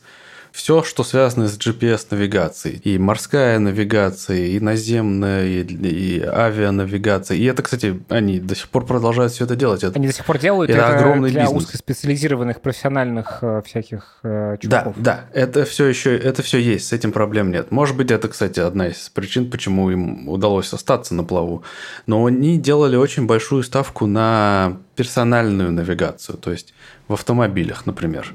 [0.53, 2.79] все, что связано с GPS-навигацией.
[2.83, 7.35] И морская навигация, и наземная, и, и авианавигация.
[7.37, 9.83] И это, кстати, они до сих пор продолжают все это делать.
[9.83, 11.63] Это, они до сих пор делают это, это огромный для бизнес.
[11.63, 14.93] узкоспециализированных профессиональных э, всяких э, чуваков.
[14.95, 17.71] Да, да, это все еще, это все есть, с этим проблем нет.
[17.71, 21.63] Может быть, это, кстати, одна из причин, почему им удалось остаться на плаву.
[22.05, 26.73] Но они делали очень большую ставку на персональную навигацию, то есть
[27.07, 28.33] в автомобилях, например.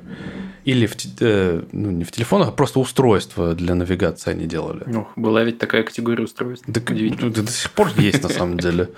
[0.64, 4.82] Или в, э, ну, не в телефонах, а просто устройства для навигации они делали.
[4.86, 6.64] Ну, была ведь такая категория устройств.
[6.66, 8.88] Да, ну, до сих пор есть на самом деле.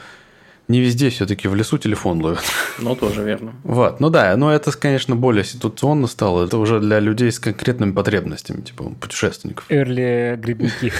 [0.68, 2.44] Не везде все-таки в лесу телефон ловят.
[2.78, 3.54] Ну, тоже верно.
[3.64, 6.46] Вот, ну да, но это, конечно, более ситуационно стало.
[6.46, 9.66] Это уже для людей с конкретными потребностями, типа путешественников.
[9.68, 10.92] Эрли грибники.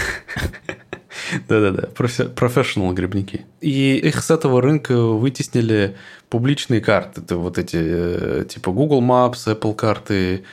[1.49, 3.47] Да-да-да, профессионал грибники.
[3.61, 5.97] И их с этого рынка вытеснили
[6.29, 7.21] публичные карты.
[7.21, 10.45] Это вот эти, э, типа Google Maps, Apple карты,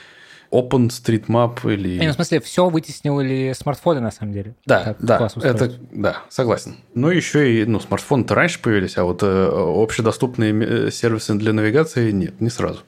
[0.52, 2.00] OpenStreetMap или...
[2.00, 4.56] Не, ну, в смысле, все вытеснили смартфоны, на самом деле.
[4.66, 6.78] Да, да, это, да, согласен.
[6.94, 12.12] Ну, еще и, ну, смартфоны-то раньше появились, а вот э, общедоступные э, сервисы для навигации
[12.12, 12.82] нет, не сразу.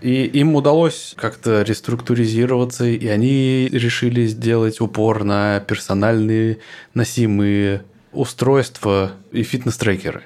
[0.00, 6.58] И им удалось как-то реструктуризироваться, и они решили сделать упор на персональные
[6.94, 10.24] носимые устройства и фитнес-трекеры.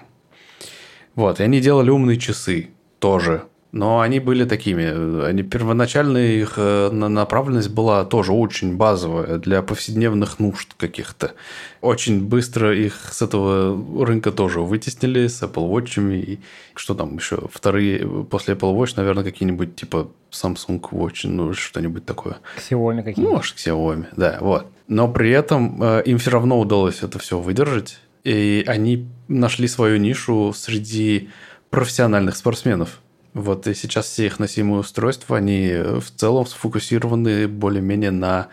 [1.14, 3.44] Вот, и они делали умные часы тоже.
[3.72, 5.24] Но они были такими.
[5.24, 11.32] Они первоначально их э, направленность была тоже очень базовая для повседневных нужд каких-то.
[11.80, 16.00] Очень быстро их с этого рынка тоже вытеснили с Apple Watch.
[16.20, 16.40] И
[16.74, 17.48] что там еще?
[17.52, 22.38] Вторые после Apple Watch, наверное, какие-нибудь типа Samsung Watch, ну что-нибудь такое.
[22.58, 23.18] Xiaomi какие-нибудь.
[23.18, 24.66] Ну, может, Xiaomi, да, вот.
[24.88, 28.00] Но при этом э, им все равно удалось это все выдержать.
[28.24, 31.30] И они нашли свою нишу среди
[31.70, 33.00] профессиональных спортсменов.
[33.34, 38.48] Вот и сейчас все их носимые устройства, они в целом сфокусированы более-менее на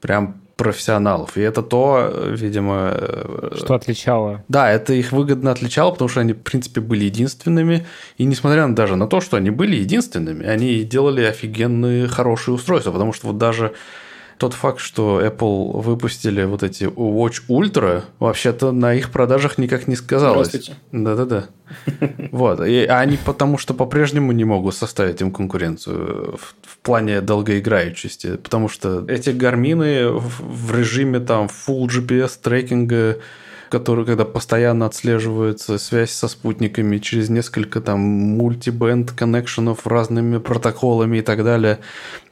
[0.00, 1.36] прям профессионалов.
[1.36, 2.92] И это то, видимо...
[2.94, 4.44] Э, что отличало.
[4.48, 7.86] Да, это их выгодно отличало, потому что они, в принципе, были единственными.
[8.16, 12.92] И несмотря даже на то, что они были единственными, они делали офигенные, хорошие устройства.
[12.92, 13.72] Потому что вот даже
[14.42, 19.94] тот факт, что Apple выпустили вот эти Watch Ultra, вообще-то на их продажах никак не
[19.94, 20.48] сказалось.
[20.48, 20.80] Здравствуйте.
[20.90, 21.44] Да-да-да.
[22.32, 22.66] Вот.
[22.66, 28.36] И они потому что по-прежнему не могут составить им конкуренцию в, в плане долгоиграющести.
[28.36, 33.18] Потому что эти гармины в, в режиме там full GPS трекинга
[33.72, 41.22] который, когда постоянно отслеживается связь со спутниками через несколько там мультибенд коннекшенов разными протоколами и
[41.22, 41.78] так далее,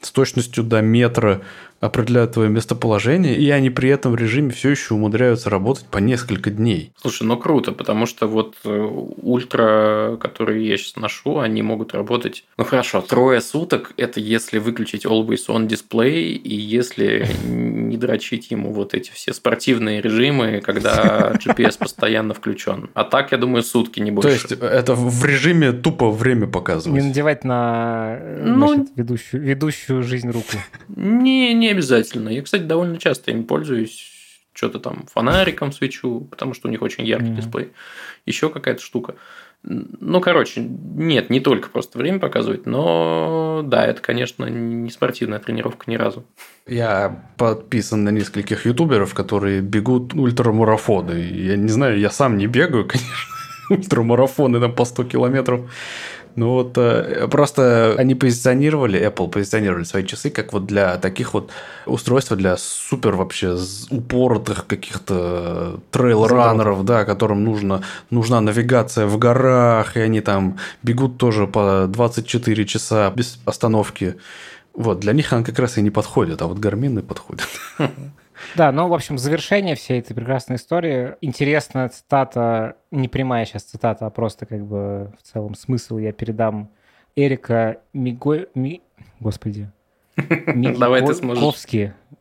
[0.03, 1.41] с точностью до метра
[1.81, 6.51] определяют твое местоположение, и они при этом в режиме все еще умудряются работать по несколько
[6.51, 6.93] дней.
[7.01, 8.89] Слушай, ну круто, потому что вот э,
[9.23, 15.07] ультра, которые я сейчас ношу, они могут работать, ну хорошо, трое суток, это если выключить
[15.07, 21.79] Always On Display, и если не дрочить ему вот эти все спортивные режимы, когда GPS
[21.79, 22.91] постоянно включен.
[22.93, 24.49] А так, я думаю, сутки не больше.
[24.49, 27.01] То есть, это в режиме тупо время показывать?
[27.01, 30.57] Не надевать на ну, значит, ведущую, ведущую жизнь руку.
[30.89, 32.29] Не, не обязательно.
[32.29, 34.17] Я, кстати, довольно часто им пользуюсь.
[34.53, 37.37] Что-то там фонариком свечу, потому что у них очень яркий mm-hmm.
[37.37, 37.71] дисплей.
[38.27, 39.15] Еще какая-то штука.
[39.63, 45.89] Ну, короче, нет, не только просто время показывать, но да, это, конечно, не спортивная тренировка
[45.89, 46.25] ни разу.
[46.67, 51.13] Я подписан на нескольких ютуберов, которые бегут ультрамарафоны.
[51.13, 53.35] Я не знаю, я сам не бегаю, конечно,
[53.71, 55.71] ультрамарафоны на по 100 километров.
[56.37, 61.51] Ну вот э, просто они позиционировали, Apple позиционировали свои часы как вот для таких вот
[61.87, 63.57] устройств для супер вообще
[63.91, 71.47] упоротых каких-то трейл-раннеров, да, которым нужно, нужна навигация в горах, и они там бегут тоже
[71.47, 74.17] по 24 часа без остановки.
[74.75, 77.49] Вот, для них она как раз и не подходит, а вот гармины подходят.
[78.57, 81.17] Да, ну, в общем, завершение всей этой прекрасной истории.
[81.21, 86.71] Интересная цитата, не прямая сейчас цитата, а просто как бы в целом смысл я передам
[87.17, 88.47] Эрика Миго...
[88.55, 88.83] Ми...
[89.21, 89.71] Господи.
[90.55, 91.43] Давай ты сможешь.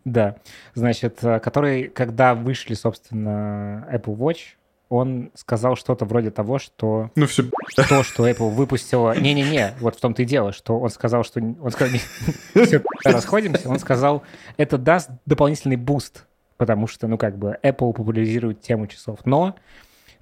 [0.06, 0.38] Да.
[0.74, 4.56] Значит, э, который, когда вышли, собственно, Apple Watch,
[4.90, 7.12] он сказал что-то вроде того, что...
[7.16, 7.44] Ну все.
[7.76, 9.18] То, что Apple выпустила...
[9.18, 11.40] Не-не-не, вот в том-то и дело, что он сказал, что...
[11.40, 12.00] Он сказал,
[12.66, 14.24] все, расходимся, он сказал,
[14.58, 16.26] это даст дополнительный буст,
[16.58, 19.20] потому что, ну как бы, Apple популяризирует тему часов.
[19.26, 19.56] Но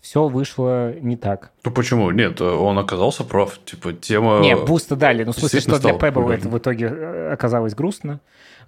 [0.01, 1.51] все вышло не так.
[1.63, 2.11] Ну почему?
[2.11, 3.59] Нет, он оказался прав.
[3.65, 4.39] Типа, тема...
[4.39, 5.23] Не, буста дали.
[5.23, 8.19] Ну, в смысле, что для Pebble это в итоге э, оказалось грустно.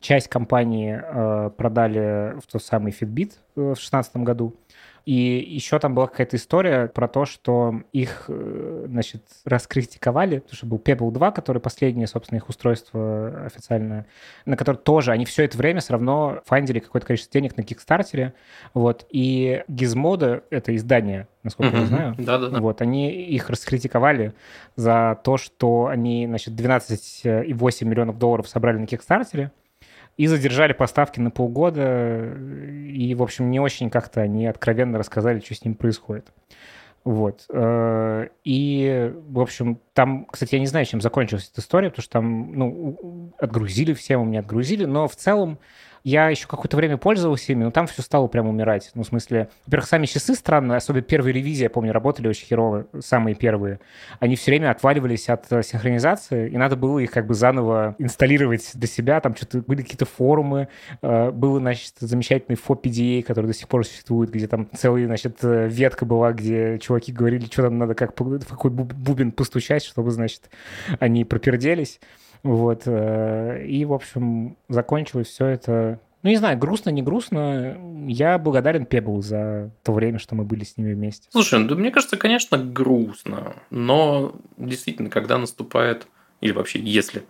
[0.02, 4.56] Часть компании э, продали в тот самый Fitbit э, в 2016 году.
[5.10, 10.68] И еще там была какая-то история про то, что их, э, значит, раскритиковали, потому что
[10.68, 14.06] был Pebble 2, который последнее, собственно, их устройство официальное,
[14.46, 18.36] на которое тоже они все это время все равно фандили какое-то количество денег на Кикстартере,
[18.76, 21.82] вот, и Gizmodo, это издание, насколько mm-hmm.
[21.82, 22.60] я знаю, Да-да-да.
[22.60, 24.36] вот, они их раскритиковали
[24.76, 29.50] за то, что они, значит, 12,8 миллионов долларов собрали на Кикстартере,
[30.20, 35.56] и задержали поставки на полгода, и, в общем, не очень как-то они откровенно рассказали, что
[35.56, 36.28] с ним происходит.
[37.06, 37.46] Вот.
[37.54, 42.12] Э, и, в общем, там, кстати, я не знаю, чем закончилась эта история, потому что
[42.12, 45.58] там, ну, отгрузили всем, у меня отгрузили, но в целом
[46.04, 48.92] я еще какое-то время пользовался ими, но там все стало прям умирать.
[48.96, 52.88] Ну, в смысле, во-первых, сами часы странные, особенно первые ревизии, я помню, работали очень херово,
[53.00, 53.80] самые первые.
[54.20, 58.72] Они все время отваливались от э, синхронизации, и надо было их как бы заново инсталлировать
[58.74, 59.20] для себя.
[59.20, 60.70] Там что-то были какие-то форумы,
[61.02, 65.68] э, был, значит, замечательный FOPDA, который до сих пор существует, где там целая, значит, э,
[65.68, 70.50] ветка была, где чуваки говорили, что там надо, как, в какой бубен постучать, чтобы, значит,
[71.00, 72.00] они проперделись.
[72.44, 72.84] Вот.
[72.86, 77.78] Э, и, в общем, закончилось все это ну, не знаю, грустно, не грустно.
[78.08, 81.30] Я благодарен Пебл за то время, что мы были с ними вместе.
[81.32, 83.56] Слушай, ну, мне кажется, конечно, грустно.
[83.70, 86.08] Но действительно, когда наступает,
[86.42, 87.24] или вообще, если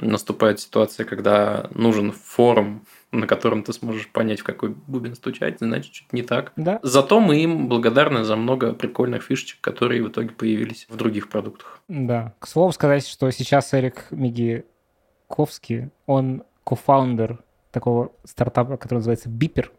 [0.00, 5.94] наступает ситуация, когда нужен форум на котором ты сможешь понять, в какой бубен стучать, значит,
[5.94, 6.52] что-то не так.
[6.56, 6.78] Да.
[6.82, 11.80] Зато мы им благодарны за много прикольных фишечек, которые в итоге появились в других продуктах.
[11.88, 12.34] Да.
[12.38, 19.72] К слову сказать, что сейчас Эрик Мигиковский, он кофаундер такого стартапа, который называется Бипер.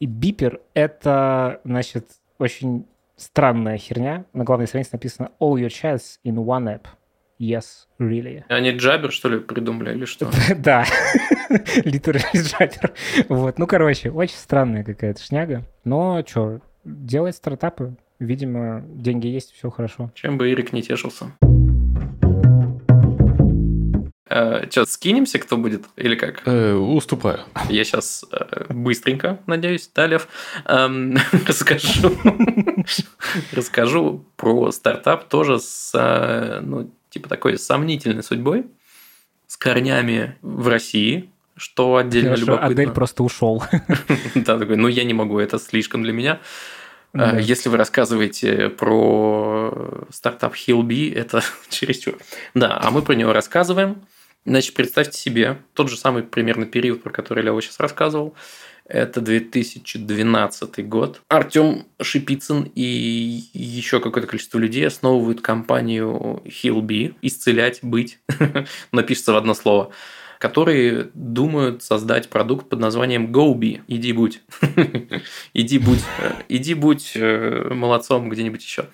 [0.00, 2.08] И Бипер— это, значит,
[2.38, 4.24] очень странная херня.
[4.32, 6.86] На главной странице написано «All your chats in one app».
[7.42, 8.44] Yes, really.
[8.48, 10.30] Они Джабер, что ли, придумали или что?
[10.58, 10.86] Да,
[11.50, 12.92] literally Джабер.
[13.28, 15.64] Вот, ну, короче, очень странная какая-то шняга.
[15.82, 17.96] Но что, делает стартапы.
[18.20, 20.12] Видимо, деньги есть, все хорошо.
[20.14, 21.32] Чем бы Ирик не тешился.
[24.30, 26.42] Э, что, скинемся, кто будет или как?
[26.46, 27.40] Э, уступаю.
[27.68, 30.28] Я сейчас э, быстренько, надеюсь, да, Лев,
[30.66, 32.12] эм, расскажу,
[33.52, 38.64] расскажу про стартап тоже с, ну, типа такой сомнительной судьбой,
[39.46, 42.68] с корнями в России, что отдельно Хорошо, любопытно.
[42.68, 43.62] Адель просто ушел.
[44.34, 46.40] Да, такой, ну я не могу, это слишком для меня.
[47.12, 47.38] Да.
[47.38, 52.16] Если вы рассказываете про стартап Hillbee, это чересчур.
[52.54, 54.02] Да, а мы про него рассказываем.
[54.46, 58.34] Значит, представьте себе тот же самый примерно период, про который Лева сейчас рассказывал.
[58.86, 61.22] Это 2012 год.
[61.28, 68.18] Артем Шипицын и еще какое-то количество людей основывают компанию Hillbee «Исцелять, быть».
[68.92, 69.92] Напишется в одно слово
[70.42, 73.82] которые думают создать продукт под названием GoBe.
[73.86, 74.42] Иди будь.
[75.54, 76.02] иди будь.
[76.18, 78.86] Э, иди будь э, молодцом где-нибудь еще.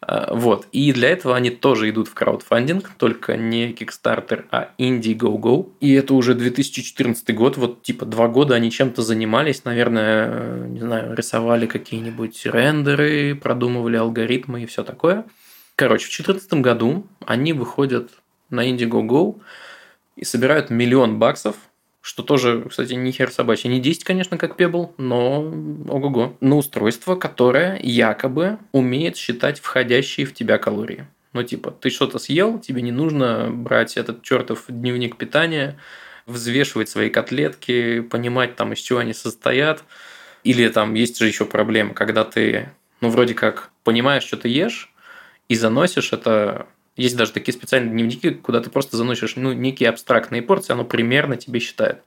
[0.00, 0.68] Э, вот.
[0.70, 5.72] И для этого они тоже идут в краудфандинг, только не Kickstarter, а Indiegogo.
[5.80, 7.56] И это уже 2014 год.
[7.56, 9.64] Вот типа два года они чем-то занимались.
[9.64, 15.24] Наверное, не знаю, рисовали какие-нибудь рендеры, продумывали алгоритмы и все такое.
[15.74, 18.12] Короче, в 2014 году они выходят
[18.50, 19.40] на Indiegogo
[20.16, 21.56] и собирают миллион баксов,
[22.00, 23.70] что тоже, кстати, не хер собачий.
[23.70, 25.40] Не 10, конечно, как Pebble, но
[25.88, 26.36] ого-го.
[26.40, 31.06] На устройство, которое якобы умеет считать входящие в тебя калории.
[31.32, 35.78] Ну, типа, ты что-то съел, тебе не нужно брать этот чертов дневник питания,
[36.26, 39.84] взвешивать свои котлетки, понимать там, из чего они состоят.
[40.44, 42.70] Или там есть же еще проблема, когда ты,
[43.00, 44.92] ну, вроде как понимаешь, что ты ешь,
[45.48, 50.42] и заносишь это есть даже такие специальные дневники, куда ты просто заносишь ну, некие абстрактные
[50.42, 52.02] порции, оно примерно тебе считает.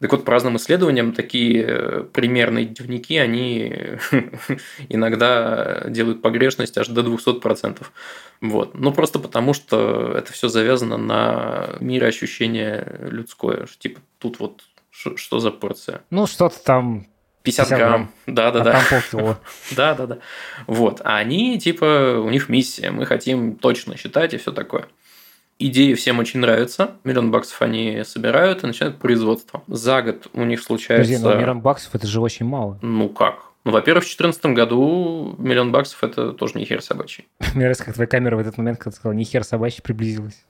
[0.00, 3.72] Так вот, по разным исследованиям, такие э, примерные дневники, они
[4.88, 7.86] иногда делают погрешность аж до 200%.
[8.40, 8.74] Вот.
[8.74, 13.68] Ну, просто потому, что это все завязано на мироощущение людское.
[13.78, 16.02] Типа, тут вот что за порция?
[16.10, 17.06] Ну, что-то там
[17.42, 18.10] 50, 50 грамм.
[18.26, 19.40] Да, да, а полкило.
[19.76, 20.18] да, да, да.
[20.66, 21.00] Вот.
[21.04, 22.90] А они, типа, у них миссия.
[22.90, 24.86] Мы хотим точно считать и все такое.
[25.58, 26.92] Идеи всем очень нравятся.
[27.04, 29.62] Миллион баксов они собирают и начинают производство.
[29.68, 31.12] За год у них случается...
[31.12, 32.78] Подожди, но миллион баксов это же очень мало.
[32.82, 33.52] Ну как?
[33.64, 37.28] Ну, во-первых, в 2014 году миллион баксов это тоже не хер собачий.
[37.54, 40.44] Мне нравится, как твоя камера в этот момент, когда сказала, не хер собачий, приблизилась.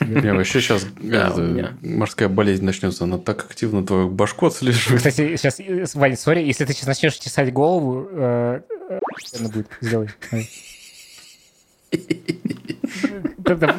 [0.00, 0.86] Я вообще сейчас
[1.82, 4.98] морская болезнь начнется, она так активно твою башку отслеживает.
[4.98, 9.00] Кстати, сейчас, Ваня, сори, если ты сейчас начнешь чесать голову, э, э
[9.40, 10.08] будет, сделай.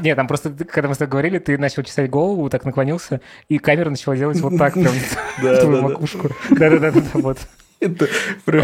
[0.01, 3.57] Нет, там просто, когда мы с тобой говорили, ты начал чесать голову, так наклонился, и
[3.57, 4.93] камера начала делать вот так прям
[5.39, 6.29] твою макушку.
[6.51, 7.39] Да-да-да, вот.
[7.85, 8.05] Это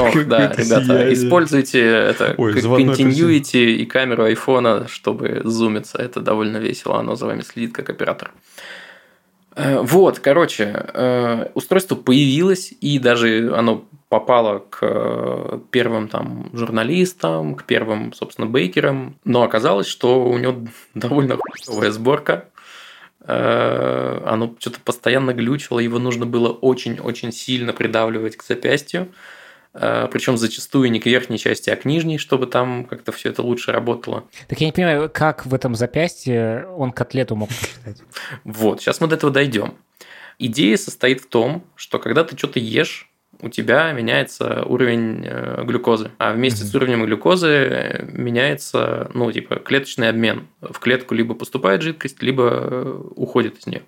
[0.01, 1.13] Ох, да, ребята, сияние.
[1.13, 5.97] используйте это Ой, continuity и камеру айфона, чтобы зумиться.
[5.97, 8.31] Это довольно весело, оно за вами следит как оператор.
[9.55, 17.55] Э, вот, короче, э, устройство появилось, и даже оно попало к э, первым там журналистам,
[17.55, 22.45] к первым, собственно, бейкерам, но оказалось, что у него довольно хуевая сборка,
[23.27, 29.09] оно что-то постоянно глючило, его нужно было очень-очень сильно придавливать к запястью,
[29.73, 33.43] э, причем зачастую не к верхней части, а к нижней, чтобы там как-то все это
[33.43, 34.23] лучше работало.
[34.47, 38.01] Так я не понимаю, как в этом запястье он котлету мог посчитать?
[38.43, 39.75] Вот, сейчас мы до этого дойдем.
[40.39, 43.10] Идея состоит в том, что когда ты что-то ешь,
[43.41, 46.11] у тебя меняется уровень э, глюкозы.
[46.17, 46.67] А вместе mm-hmm.
[46.67, 50.47] с уровнем глюкозы э, меняется, ну, типа, клеточный обмен.
[50.61, 53.83] В клетку либо поступает жидкость, либо э, уходит из нее.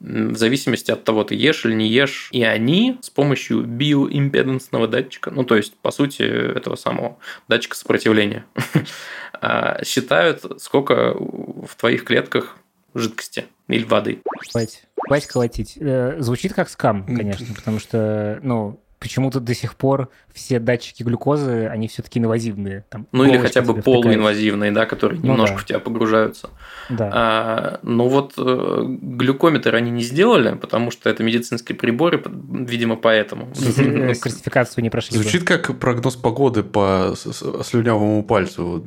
[0.00, 2.28] В зависимости от того, ты ешь или не ешь.
[2.30, 8.44] И они с помощью биоимпедансного датчика, ну, то есть, по сути, этого самого датчика сопротивления,
[9.40, 12.56] а, считают, сколько в твоих клетках
[12.94, 14.22] жидкости или воды.
[14.50, 15.78] Хватит, хватит колотить.
[15.80, 21.66] Э, звучит как скам, конечно, потому что, ну, почему-то до сих пор все датчики глюкозы,
[21.66, 22.84] они все-таки инвазивные.
[22.90, 25.62] Там, ну или хотя бы полуинвазивные, да, которые ну, немножко да.
[25.62, 26.50] в тебя погружаются.
[26.88, 27.10] Да.
[27.12, 33.48] А, ну вот э, глюкометр они не сделали, потому что это медицинские приборы, видимо, поэтому.
[33.76, 35.16] Э, Классификацию не прошли.
[35.16, 38.84] Звучит как прогноз погоды по слюнявому пальцу.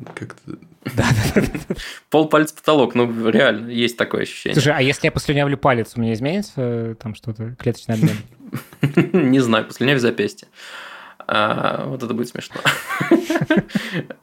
[0.84, 1.76] Да, да, да.
[2.10, 4.56] Пол палец потолок, ну реально, есть такое ощущение.
[4.56, 8.18] Слушай, а если я послюнявлю палец, у меня изменится э, там что-то, клеточный обмен?
[9.32, 10.48] Не знаю, послюнявь запястье.
[11.28, 12.58] А, вот это будет смешно.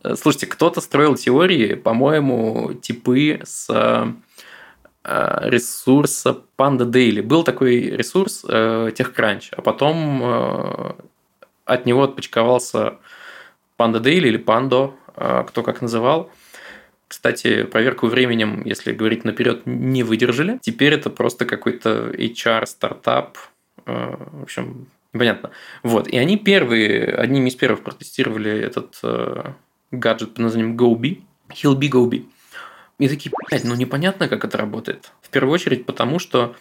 [0.17, 4.13] Слушайте, кто-то строил теории, по-моему, типы с а,
[5.49, 7.23] ресурса Panda Daily.
[7.23, 10.93] Был такой ресурс э, TechCrunch, а потом э,
[11.65, 12.99] от него отпочковался
[13.79, 16.31] Panda Daily или Pando, э, кто как называл.
[17.09, 20.59] Кстати, проверку временем, если говорить наперед, не выдержали.
[20.61, 23.39] Теперь это просто какой-то HR-стартап.
[23.87, 25.51] Э, в общем, непонятно.
[25.83, 26.07] Вот.
[26.07, 29.53] И они первые, одними из первых протестировали этот э,
[29.91, 31.23] гаджет под названием GoBee.
[31.49, 32.27] Hillbee GoBee.
[32.99, 35.11] И такие, блядь, ну непонятно, как это работает.
[35.23, 36.57] В первую очередь потому, что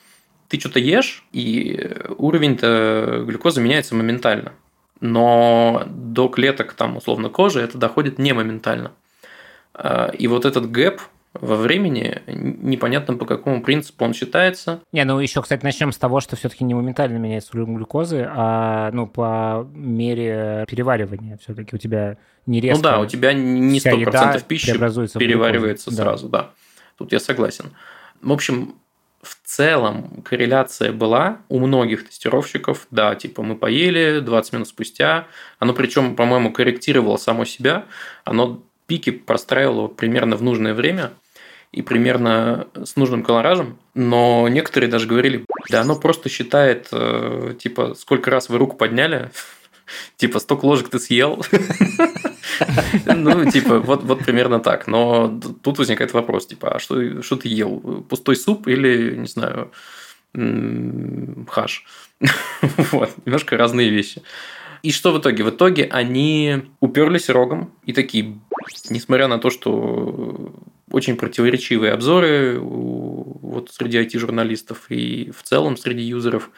[0.48, 4.54] ты что-то ешь, и уровень-то глюкозы меняется моментально.
[5.02, 8.94] Но до клеток, там, условно, кожи это доходит не моментально.
[10.18, 11.02] И вот этот гэп
[11.34, 14.82] во времени, непонятно по какому принципу он считается.
[14.92, 18.90] Не, ну еще, кстати, начнем с того, что все-таки не моментально меняется уровень глюкозы, а
[18.92, 22.78] ну по мере переваривания все-таки у тебя не резко.
[22.78, 26.40] Ну да, у тебя не 100% пищи переваривается сразу, да.
[26.40, 26.50] да.
[26.98, 27.76] Тут я согласен.
[28.22, 28.76] В общем,
[29.22, 35.28] в целом корреляция была у многих тестировщиков, да, типа мы поели 20 минут спустя,
[35.60, 37.86] оно причем, по-моему, корректировало само себя,
[38.24, 41.14] оно пики простраивало примерно в нужное время
[41.72, 47.94] и примерно с нужным колоражем, но некоторые даже говорили, да оно просто считает, э, типа,
[47.94, 49.32] сколько раз вы руку подняли,
[50.18, 51.44] типа, столько ложек ты съел.
[53.06, 54.88] Ну, типа, вот, вот примерно так.
[54.88, 58.04] Но тут возникает вопрос, типа, а что, что ты ел?
[58.10, 59.72] Пустой суп или, не знаю,
[61.48, 61.86] хаш?
[62.92, 64.24] Вот, немножко разные вещи.
[64.84, 65.44] И что в итоге?
[65.44, 68.40] В итоге они уперлись рогом и такие,
[68.90, 70.54] несмотря на то, что
[70.92, 76.50] очень противоречивые обзоры вот среди IT-журналистов и в целом среди юзеров,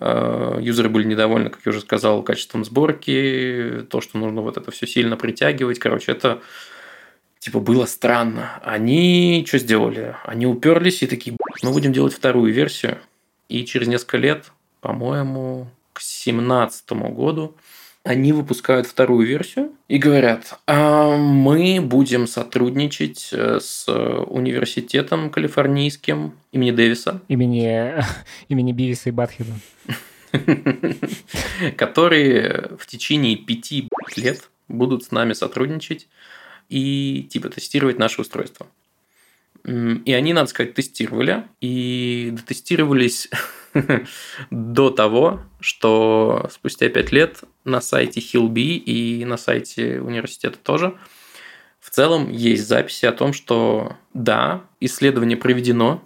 [0.00, 4.70] Э, юзеры были недовольны, как я уже сказал, качеством сборки, то, что нужно вот это
[4.70, 5.78] все сильно притягивать.
[5.78, 6.42] Короче, это
[7.38, 8.60] типа было странно.
[8.62, 10.16] Они что сделали?
[10.24, 12.98] Они уперлись и такие, мы будем делать вторую версию.
[13.48, 17.56] И через несколько лет, по-моему, к 2017 году,
[18.04, 26.70] они выпускают вторую версию и говорят, а мы будем сотрудничать э, с университетом калифорнийским имени
[26.70, 27.22] Дэвиса.
[27.28, 27.94] Имени,
[28.48, 29.54] имени Бивиса и Батхеда.
[31.76, 36.08] Которые в течение пяти лет будут с нами сотрудничать
[36.68, 38.66] и типа тестировать наше устройство.
[39.64, 41.44] И они, надо сказать, тестировали.
[41.62, 43.30] И дотестировались
[44.50, 50.96] до того, что спустя пять лет на сайте Hillbee и на сайте университета тоже
[51.80, 56.02] в целом есть записи о том, что да, исследование проведено,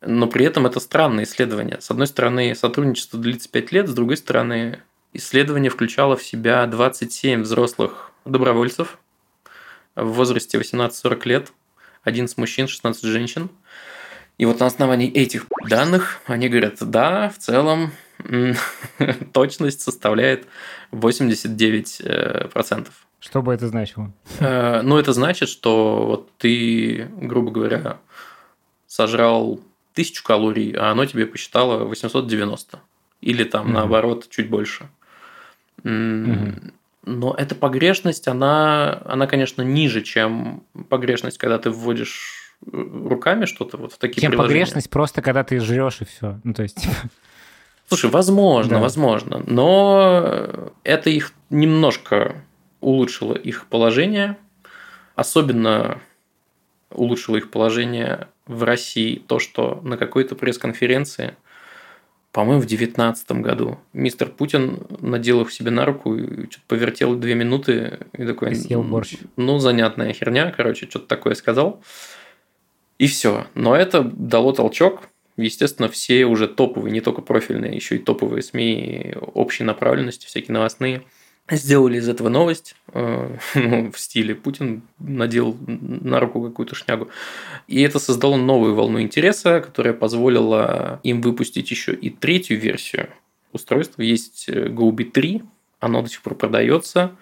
[0.00, 1.80] но при этом это странное исследование.
[1.80, 4.80] С одной стороны, сотрудничество длится 5 лет, с другой стороны,
[5.12, 8.98] исследование включало в себя 27 взрослых добровольцев
[9.94, 11.52] в возрасте 18-40 лет,
[12.04, 13.50] 11 мужчин, 16 женщин–
[14.38, 17.92] и вот на основании этих данных они говорят, да, в целом
[19.32, 20.46] точность составляет
[20.92, 22.88] 89%.
[23.20, 24.12] Что бы это значило?
[24.40, 27.98] Э, ну, это значит, что вот ты, грубо говоря,
[28.86, 29.60] сожрал
[29.94, 32.80] тысячу калорий, а оно тебе посчитало 890.
[33.20, 33.74] Или там, угу.
[33.74, 34.88] наоборот, чуть больше.
[35.84, 36.72] Угу.
[37.04, 43.92] Но эта погрешность, она, она, конечно, ниже, чем погрешность, когда ты вводишь руками что-то вот
[43.92, 46.40] в такие Чем погрешность просто, когда ты жрешь и все.
[46.44, 46.82] Ну, то есть...
[46.82, 46.94] Типа.
[47.88, 48.80] Слушай, возможно, да.
[48.80, 49.42] возможно.
[49.46, 52.36] Но это их немножко
[52.80, 54.36] улучшило их положение.
[55.14, 56.00] Особенно
[56.90, 61.36] улучшило их положение в России то, что на какой-то пресс-конференции,
[62.32, 67.34] по-моему, в 2019 году, мистер Путин надел их себе на руку и что-то повертел две
[67.34, 68.52] минуты и такой...
[68.52, 69.16] И съел борщ.
[69.36, 71.82] Ну, занятная херня, короче, что-то такое сказал.
[73.02, 73.48] И все.
[73.56, 75.08] Но это дало толчок.
[75.36, 81.02] Естественно, все уже топовые, не только профильные, еще и топовые СМИ общей направленности, всякие новостные,
[81.50, 87.08] сделали из этого новость э, ну, в стиле Путин надел на руку какую-то шнягу.
[87.66, 93.08] И это создало новую волну интереса, которая позволила им выпустить еще и третью версию
[93.52, 94.02] устройства.
[94.02, 95.42] Есть GoBit 3,
[95.80, 97.16] оно до сих пор продается.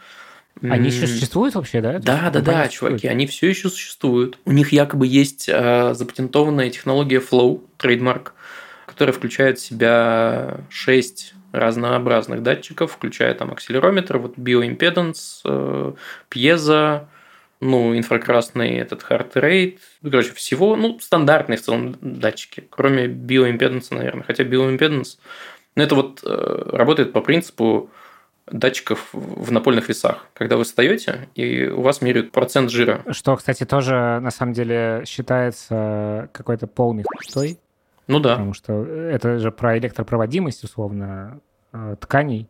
[0.63, 1.99] Они еще существуют вообще, да?
[1.99, 4.39] Да, да, да, чуваки, они все еще существуют.
[4.45, 8.35] У них якобы есть э, запатентованная технология Flow, trademark,
[8.87, 15.93] которая включает в себя 6 разнообразных датчиков, включая там акселерометр, вот биоимпеданс, э,
[16.29, 17.09] пьезо,
[17.61, 24.25] ну, инфракрасный этот heart rate, короче, всего, ну, стандартные в целом датчики, кроме биоимпеданса, наверное,
[24.25, 25.19] хотя биоимпеданс,
[25.77, 27.91] ну, это вот э, работает по принципу
[28.51, 33.03] датчиков в напольных весах, когда вы встаете, и у вас меряют процент жира.
[33.11, 37.59] Что, кстати, тоже на самом деле считается какой-то полный хуй.
[38.07, 38.31] Ну да.
[38.31, 41.41] Потому что это же про электропроводимость, условно,
[41.73, 42.49] э, тканей.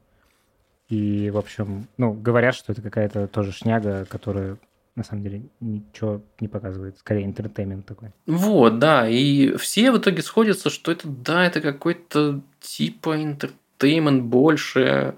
[0.88, 4.56] И, в общем, ну, говорят, что это какая-то тоже шняга, которая
[4.96, 8.10] на самом деле ничего не показывает, скорее entertainment такой.
[8.26, 15.14] Вот, да, и все в итоге сходятся, что это, да, это какой-то типа entertainment больше,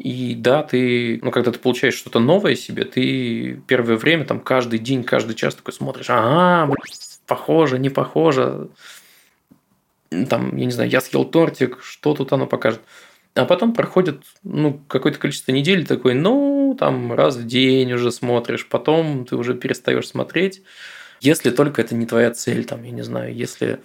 [0.00, 4.78] и да, ты, ну, когда ты получаешь что-то новое себе, ты первое время, там, каждый
[4.78, 6.72] день, каждый час такой смотришь, ага,
[7.26, 8.70] похоже, не похоже.
[10.30, 12.80] Там, я не знаю, я съел тортик, что тут оно покажет.
[13.34, 18.66] А потом проходит, ну, какое-то количество недель такой, ну, там, раз в день уже смотришь,
[18.66, 20.62] потом ты уже перестаешь смотреть,
[21.20, 23.80] Если только это не твоя цель, там, я не знаю, если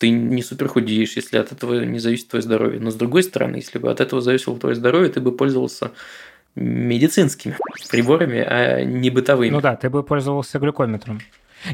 [0.00, 2.80] ты не супер худеешь, если от этого не зависит твое здоровье.
[2.80, 5.90] Но с другой стороны, если бы от этого зависело твое здоровье, ты бы пользовался
[6.54, 7.58] медицинскими
[7.90, 9.50] приборами, а не бытовыми.
[9.50, 11.20] Ну да, ты бы пользовался глюкометром.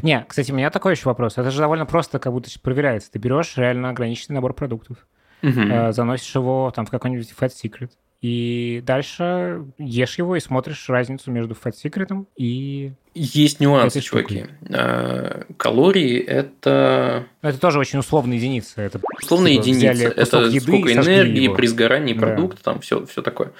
[0.03, 1.37] Не, кстати, у меня такой еще вопрос.
[1.37, 3.09] Это же довольно просто как будто проверяется.
[3.09, 4.97] Ты берешь реально ограниченный набор продуктов,
[5.41, 5.61] угу.
[5.61, 11.29] э, заносишь его там в какой-нибудь Fat Secret, и дальше ешь его и смотришь разницу
[11.29, 12.93] между Fat Secret и...
[13.13, 14.45] Есть нюансы, чуваки.
[14.69, 17.27] А, калории– это…
[17.41, 18.81] Это тоже очень условная единица.
[18.81, 20.07] Это, условная типа, единица.
[20.07, 21.55] Это еды сколько энергии его.
[21.55, 22.19] при сгорании да.
[22.21, 23.53] продукта, там все, все такое.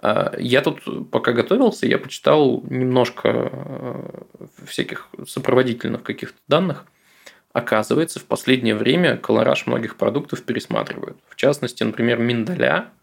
[0.00, 6.86] А, я тут, пока готовился, я почитал немножко э, всяких сопроводительных каких-то данных.
[7.52, 11.16] Оказывается, в последнее время колораж многих продуктов пересматривают.
[11.28, 12.86] В частности, например, миндаля–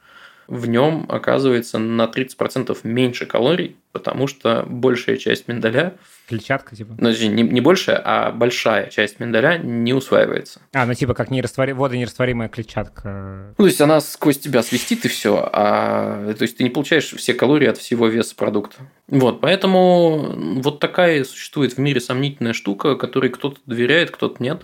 [0.47, 5.93] в нем оказывается на 30% меньше калорий, потому что большая часть миндаля...
[6.27, 6.95] Клетчатка, типа?
[6.97, 10.61] Ну, не, не большая, а большая часть миндаля не усваивается.
[10.73, 11.77] А, ну типа как нерастворим...
[11.77, 13.53] водонерастворимая клетчатка.
[13.57, 17.13] Ну, то есть она сквозь тебя свистит и все, а то есть ты не получаешь
[17.13, 18.75] все калории от всего веса продукта.
[19.07, 24.63] Вот, поэтому вот такая существует в мире сомнительная штука, которой кто-то доверяет, кто-то нет.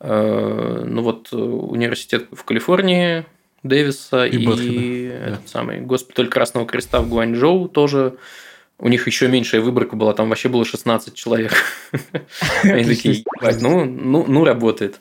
[0.00, 3.24] Э, ну вот университет в Калифорнии
[3.68, 5.48] Дэвиса и, и этот да.
[5.48, 8.16] самый госпиталь Красного Креста в Гуанчжоу тоже.
[8.80, 11.52] У них еще меньшая выборка была, там вообще было 16 человек.
[12.62, 13.24] Они такие,
[13.60, 15.00] ну, ну, ну, работает.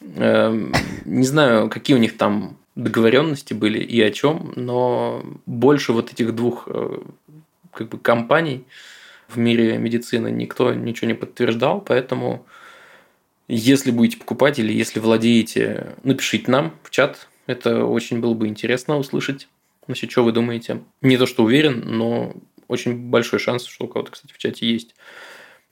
[0.00, 0.72] Эм,
[1.04, 6.32] не знаю, какие у них там договоренности были и о чем, но больше вот этих
[6.34, 7.00] двух э,
[7.72, 8.64] как бы компаний
[9.26, 12.46] в мире медицины никто ничего не подтверждал, поэтому
[13.48, 18.98] если будете покупать или если владеете, напишите нам в чат, это очень было бы интересно
[18.98, 19.48] услышать.
[19.86, 20.82] Значит, что вы думаете?
[21.00, 22.34] Не то, что уверен, но
[22.68, 24.94] очень большой шанс, что у кого-то, кстати, в чате есть.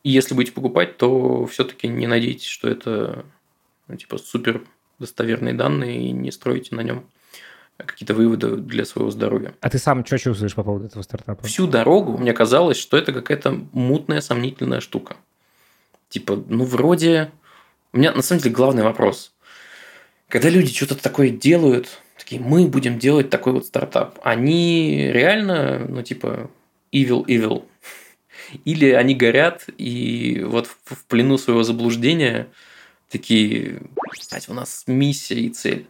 [0.02, 3.26] И если будете покупать, то все-таки не надейтесь, что это
[3.88, 4.64] ну, типа супер
[4.98, 7.06] достоверные данные и не строите на нем
[7.76, 9.54] какие-то выводы для своего здоровья.
[9.60, 11.46] А ты сам что чувствуешь по поводу этого стартапа?
[11.46, 15.16] Всю дорогу мне казалось, что это какая-то мутная, сомнительная штука.
[16.08, 17.30] Типа, ну, вроде...
[17.92, 19.32] У меня на самом деле главный вопрос.
[20.28, 26.02] Когда люди что-то такое делают, такие, мы будем делать такой вот стартап, они реально, ну,
[26.02, 26.50] типа,
[26.92, 27.64] evil, evil.
[28.64, 32.48] Или они горят и вот в плену своего заблуждения
[33.10, 33.82] такие,
[34.48, 35.86] у нас миссия и цель.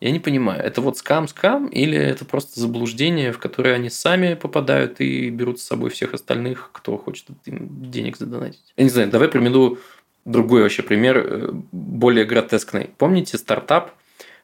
[0.00, 5.00] Я не понимаю, это вот скам-скам или это просто заблуждение, в которое они сами попадают
[5.00, 8.72] и берут с собой всех остальных, кто хочет им денег задонатить.
[8.76, 9.78] Я не знаю, давай примену
[10.28, 12.90] другой вообще пример, э, более гротескный.
[12.98, 13.92] Помните стартап,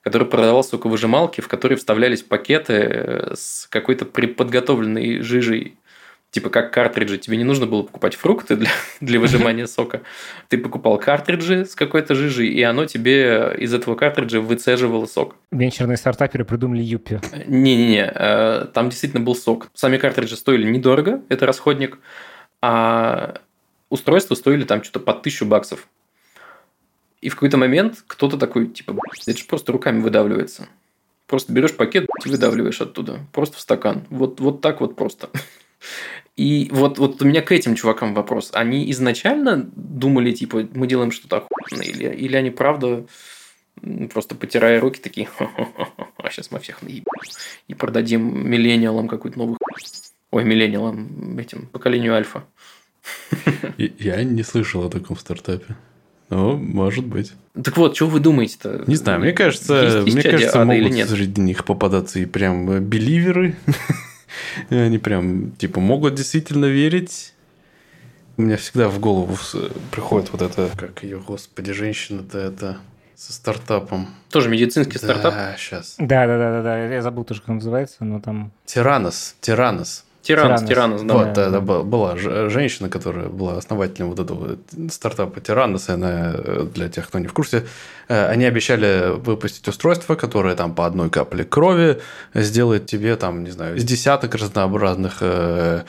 [0.03, 5.77] который продавал соковыжималки, в которые вставлялись пакеты э, с какой-то преподготовленной жижей
[6.35, 8.69] типа как картриджи, тебе не нужно было покупать фрукты для,
[9.01, 10.03] для выжимания сока.
[10.49, 15.37] Ты покупал картриджи с какой-то жижей, и оно тебе из этого картриджа выцеживало сок.
[15.53, 17.21] Венчурные стартаперы придумали Юпи.
[17.47, 19.69] Не-не-не, э, там действительно был сок.
[19.75, 21.99] Сами картриджи стоили недорого, это расходник,
[22.61, 23.37] а
[23.95, 25.89] устройства стоили там что-то по тысячу баксов.
[27.21, 28.95] И в какой-то момент кто-то такой, типа,
[29.27, 30.69] это же просто руками выдавливается.
[31.27, 33.21] Просто берешь пакет выдавливаешь оттуда.
[33.33, 34.05] Просто в стакан.
[34.11, 35.31] Вот, вот так вот просто.
[36.37, 38.51] И вот, вот у меня к этим чувакам вопрос.
[38.53, 41.87] Они изначально думали, типа, мы делаем что-то охуенное?
[41.87, 43.07] Или, или они правда
[44.13, 47.05] просто потирая руки такие, а сейчас мы всех наебем
[47.69, 49.59] и продадим миллениалам какую-то новую
[50.31, 52.45] Ой, миллениалам, этим, поколению альфа.
[53.79, 55.77] Я не слышал о таком стартапе.
[56.31, 57.33] Ну, может быть.
[57.63, 58.85] Так вот, что вы думаете-то?
[58.87, 61.09] Не знаю, мне кажется, есть, есть мне кажется, могут нет?
[61.09, 63.57] среди них попадаться и прям беливеры.
[64.71, 67.35] Они прям, типа, могут действительно верить.
[68.37, 69.37] У меня всегда в голову
[69.93, 72.79] приходит вот это, как ее, господи, женщина-то это
[73.15, 74.09] со стартапом.
[74.31, 75.35] Тоже медицинский да, стартап?
[75.35, 75.95] Да, сейчас.
[75.99, 78.51] Да, да, да, да, я забыл тоже, как он называется, но там...
[78.65, 80.04] Тиранос, Тиранос.
[80.25, 81.15] Тиранос, Тиранос, да.
[81.15, 84.57] Вот, да, да, была женщина, которая была основателем вот этого
[84.91, 87.67] стартапа Тиранос, она, э, для тех, кто не в курсе,
[88.09, 92.01] э, они обещали выпустить устройство, которое там по одной капле крови
[92.33, 95.83] сделает тебе там, не знаю, из десяток разнообразных э,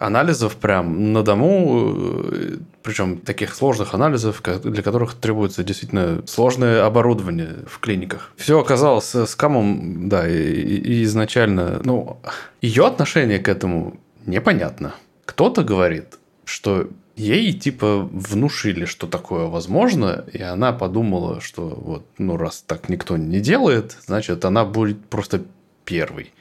[0.00, 7.58] анализов прям на дому, э, причем таких сложных анализов, для которых требуется действительно сложное оборудование
[7.66, 8.32] в клиниках.
[8.36, 12.18] Все оказалось с камом, да, и, и изначально, ну,
[12.62, 14.94] ее отношение к этому непонятно.
[15.26, 22.38] Кто-то говорит, что ей типа внушили, что такое возможно, и она подумала, что вот, ну,
[22.38, 25.42] раз так никто не делает, значит, она будет просто
[25.84, 26.32] первой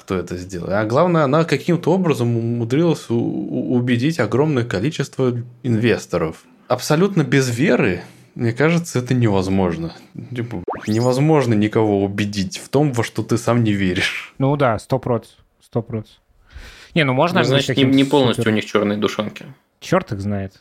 [0.00, 0.70] кто это сделал.
[0.70, 6.44] А главное, она каким-то образом умудрилась убедить огромное количество инвесторов.
[6.68, 8.02] абсолютно без веры,
[8.34, 9.92] мне кажется, это невозможно.
[10.34, 14.34] Типа, невозможно никого убедить в том, во что ты сам не веришь.
[14.38, 15.44] Ну да, сто процентов.
[15.62, 16.22] Сто процентов.
[16.94, 17.40] Не, ну можно...
[17.40, 18.52] Ну, значит, не, не полностью супер...
[18.52, 19.46] у них черные душонки.
[19.80, 20.60] Черт их знает.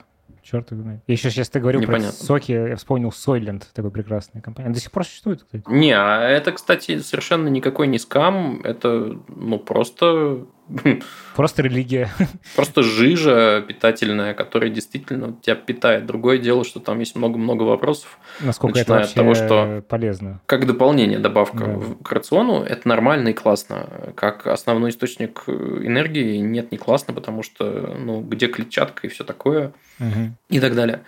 [0.50, 1.02] Черт их знает.
[1.06, 2.08] Я еще сейчас ты говорил Непонятно.
[2.18, 4.68] про соки, я вспомнил Soylent, такой прекрасная компания.
[4.68, 5.64] Она до сих пор существует, кстати.
[5.68, 8.62] Не, а это, кстати, совершенно никакой не скам.
[8.64, 10.46] Это, ну, просто
[11.36, 12.12] Просто религия.
[12.56, 16.06] Просто жижа питательная, которая действительно тебя питает.
[16.06, 18.20] Другое дело, что там есть много-много вопросов.
[18.40, 20.42] Насколько это вообще того, что полезно.
[20.46, 21.80] Как дополнение, добавка да.
[22.04, 24.14] к рациону, это нормально и классно.
[24.16, 29.74] Как основной источник энергии нет, не классно, потому что, ну, где клетчатка и все такое
[30.00, 30.36] угу.
[30.50, 31.02] и так далее.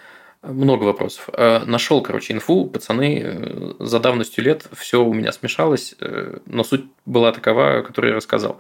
[0.43, 1.29] Много вопросов.
[1.33, 6.63] Э, Нашел, короче, инфу, пацаны, э, за давностью лет все у меня смешалось, э, но
[6.63, 8.57] суть была такова, которую я рассказал.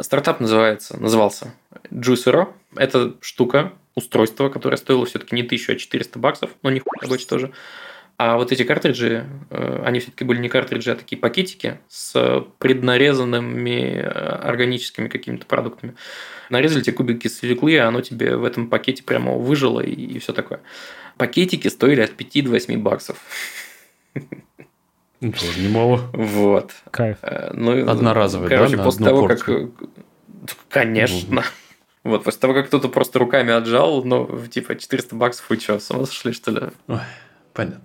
[0.00, 1.54] Стартап называется, назывался
[1.90, 2.54] Juicero.
[2.76, 7.52] Это штука, устройство, которое стоило все-таки не 1000, а 400 баксов, но не больше тоже.
[8.16, 13.96] А вот эти картриджи, э, они все-таки были не картриджи, а такие пакетики с преднарезанными
[13.96, 15.94] э, органическими какими-то продуктами.
[16.48, 20.32] Нарезали тебе кубики свеклы, а оно тебе в этом пакете прямо выжило и, и все
[20.32, 20.60] такое.
[21.16, 23.16] Пакетики стоили от 5 до 8 баксов.
[25.22, 26.00] Ну, тоже немало.
[26.12, 26.72] Вот.
[26.90, 27.18] Кайф.
[27.22, 28.82] Э, ну, Одноразовый, короче, да?
[28.82, 29.72] после того, порцию.
[29.72, 29.88] как...
[30.68, 31.44] Конечно.
[32.02, 35.88] Вот, после того, как кто-то просто руками отжал, ну, типа, 400 баксов, вы что, с
[35.92, 36.60] ума сошли, что ли?
[36.88, 36.98] Ой,
[37.52, 37.80] понятно.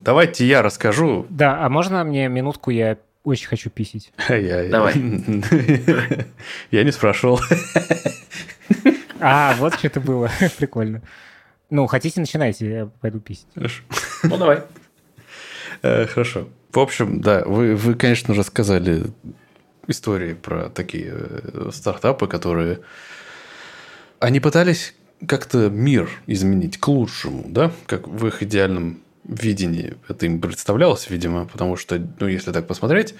[0.00, 1.26] Давайте я расскажу.
[1.28, 4.10] Да, а можно мне минутку, я очень хочу писить.
[4.28, 4.94] Давай.
[6.70, 7.40] Я не спрашивал.
[9.20, 10.30] А, вот что это было.
[10.56, 11.02] Прикольно.
[11.68, 13.46] Ну, хотите, начинайте, я пойду писать.
[13.54, 13.82] Хорошо.
[14.22, 14.62] Ну, давай.
[15.82, 16.46] Э, хорошо.
[16.72, 19.04] В общем, да, вы, вы, конечно, рассказали
[19.86, 22.80] истории про такие э, стартапы, которые...
[24.18, 24.94] Они пытались
[25.26, 27.72] как-то мир изменить к лучшему, да?
[27.86, 33.14] Как в их идеальном видении это им представлялось, видимо, потому что, ну, если так посмотреть,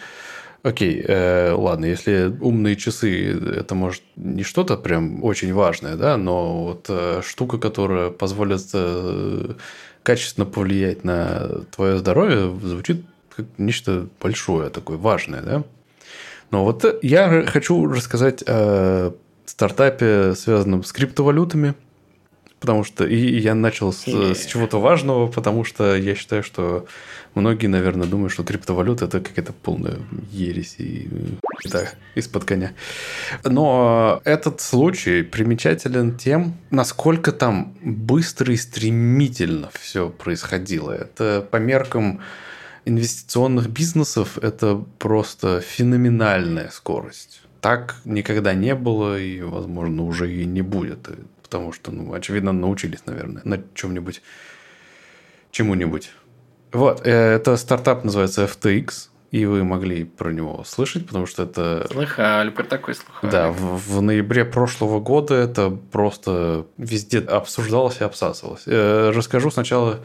[0.63, 6.65] Окей, э, ладно, если умные часы это может не что-то прям очень важное, да, но
[6.65, 9.55] вот э, штука, которая позволит э,
[10.03, 15.65] качественно повлиять на твое здоровье, звучит как нечто большое, такое важное, да.
[16.51, 21.75] Но вот я хочу рассказать о стартапе, связанном с криптовалютами,
[22.61, 26.87] потому что и я начал с, с чего-то важного, потому что я считаю, что
[27.35, 29.99] Многие, наверное, думают, что криптовалюта это какая-то полная
[30.33, 31.09] ересь и
[31.65, 32.73] да, из-под коня.
[33.45, 40.91] Но этот случай примечателен тем, насколько там быстро и стремительно все происходило.
[40.91, 42.21] Это по меркам
[42.85, 47.43] инвестиционных бизнесов это просто феноменальная скорость.
[47.61, 51.11] Так никогда не было и, возможно, уже и не будет.
[51.51, 54.23] Потому что, ну, очевидно, научились, наверное, на чем-нибудь,
[55.51, 56.13] чему-нибудь.
[56.71, 61.89] Вот, э, это стартап называется FTX, и вы могли про него слышать, потому что это...
[61.91, 63.33] Слыхали, про такой слыхали.
[63.33, 68.63] Да, в, в ноябре прошлого года это просто везде обсуждалось и обсасывалось.
[68.67, 69.99] Э, расскажу сначала,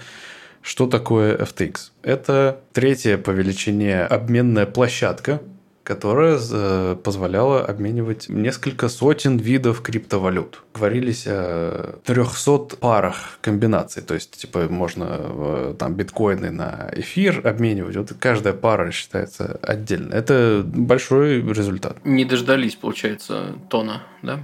[0.63, 1.91] что такое FTX.
[2.01, 5.41] Это третья по величине обменная площадка
[5.85, 10.63] которая э, позволяла обменивать несколько сотен видов криптовалют.
[10.73, 17.95] Говорились о 300 парах комбинаций, то есть, типа, можно э, там биткоины на эфир обменивать.
[17.95, 20.13] Вот каждая пара считается отдельно.
[20.13, 22.03] Это большой результат.
[22.03, 24.39] Не дождались, получается, тона, да?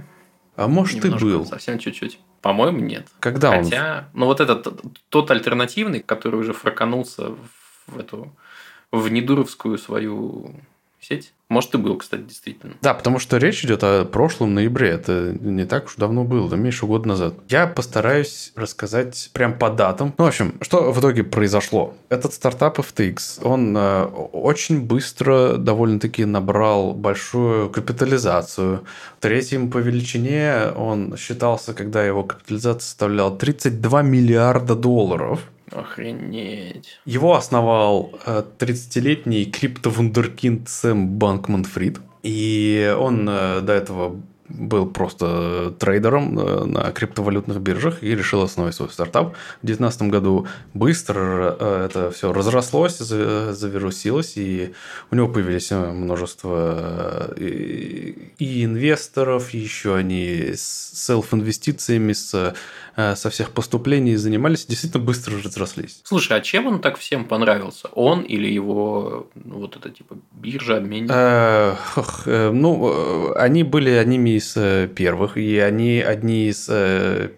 [0.54, 1.44] А может Немножко, и был.
[1.44, 2.20] Совсем чуть-чуть.
[2.40, 3.08] По-моему, нет.
[3.18, 3.64] Когда Хотя, он?
[3.64, 7.32] Хотя, ну вот этот тот альтернативный, который уже фраканулся
[7.88, 8.32] в эту
[8.92, 10.54] в недуровскую свою
[11.02, 11.32] сеть.
[11.48, 12.74] Может, и был, кстати, действительно.
[12.80, 14.88] Да, потому что речь идет о прошлом ноябре.
[14.88, 17.34] Это не так уж давно было, да меньше года назад.
[17.48, 20.14] Я постараюсь рассказать прям по датам.
[20.16, 21.94] Ну, в общем, что в итоге произошло?
[22.08, 28.84] Этот стартап FTX, он э, очень быстро довольно-таки набрал большую капитализацию.
[29.20, 35.40] Третьим по величине он считался, когда его капитализация составляла 32 миллиарда долларов.
[35.72, 36.98] Охренеть.
[37.04, 42.00] Его основал 30-летний э, криптовундеркинд Сэм Банкман Фрид.
[42.22, 48.74] И он э, до этого был просто трейдером э, на криптовалютных биржах и решил основать
[48.74, 49.34] свой стартап.
[49.62, 51.56] В 2019 году быстро
[51.86, 54.74] это все разрослось, завирусилось, и
[55.10, 62.54] у него появились множество и инвесторов, еще они с селф-инвестициями, с
[62.96, 66.00] со всех поступлений занимались, действительно быстро разрослись.
[66.04, 67.88] Слушай, а чем он так всем понравился?
[67.88, 71.10] Он или его, ну, вот это типа биржа, обменник?
[71.12, 71.76] Э,
[72.26, 74.56] э, ну, они были одними из
[74.94, 76.66] первых, и они одни из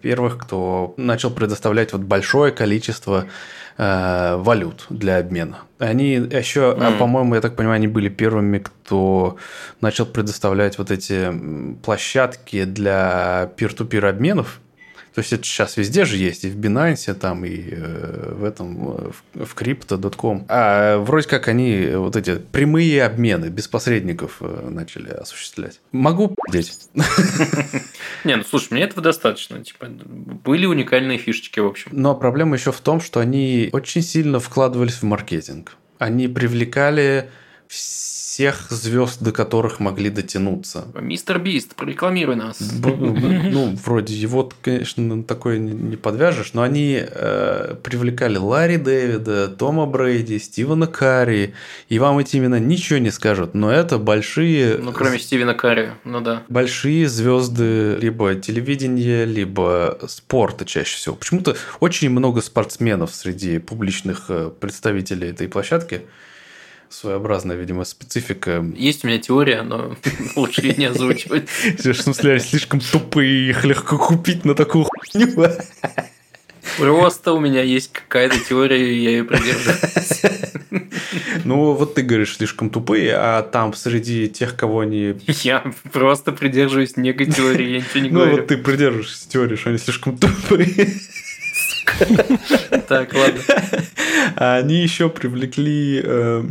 [0.01, 3.25] первых, кто начал предоставлять вот большое количество
[3.77, 5.59] э, валют для обмена.
[5.79, 6.97] Они еще, mm.
[6.97, 9.37] по-моему, я так понимаю, они были первыми, кто
[9.81, 11.31] начал предоставлять вот эти
[11.83, 14.61] площадки для пир-ту-пир обменов.
[15.15, 18.75] То есть это сейчас везде же есть, и в Binance, там, и э, в этом,
[18.75, 20.45] в, в Crypto.com.
[20.49, 25.79] А вроде как они вот эти прямые обмены без посредников э, начали осуществлять.
[25.93, 26.89] Могу здесь.
[28.25, 29.63] Не, ну слушай, мне этого достаточно.
[29.63, 31.91] Типа, были уникальные фишечки, в общем.
[31.93, 35.77] Но проблема еще в том, что они очень сильно вкладывались в маркетинг.
[35.97, 37.29] Они привлекали
[38.35, 40.83] всех звезд, до которых могли дотянуться.
[40.93, 42.57] Мистер Бист, прорекламируй нас.
[42.59, 50.37] Ну, вроде его, конечно, такое не подвяжешь, но они э, привлекали Ларри Дэвида, Тома Брейди,
[50.37, 51.53] Стивена Карри,
[51.87, 54.79] и вам эти имена ничего не скажут, но это большие...
[54.79, 56.43] Ну, кроме Стивена Карри, ну да.
[56.49, 61.15] Большие звезды либо телевидения, либо спорта чаще всего.
[61.15, 66.01] Почему-то очень много спортсменов среди публичных э, представителей этой площадки
[66.89, 68.65] своеобразная, видимо, специфика.
[68.75, 69.95] Есть у меня теория, но
[70.35, 71.49] лучше ее не озвучивать.
[71.49, 75.49] В смысле, они слишком тупые, их легко купить на такую хуйню.
[76.77, 80.21] Просто у меня есть какая-то теория, и я ее придерживаюсь.
[81.43, 85.15] Ну, вот ты говоришь, слишком тупые, а там среди тех, кого они...
[85.27, 85.63] Я
[85.93, 88.31] просто придерживаюсь некой теории, я ничего не говорю.
[88.31, 90.93] Ну, вот ты придерживаешься теории, что они слишком тупые.
[92.87, 93.41] Так, ладно.
[94.35, 96.43] Они еще привлекли э,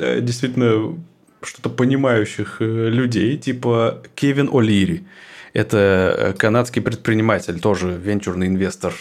[0.00, 0.96] э, действительно
[1.42, 5.04] что-то понимающих э, людей, типа Кевин О'Лири.
[5.52, 8.92] Это канадский предприниматель, тоже венчурный инвестор,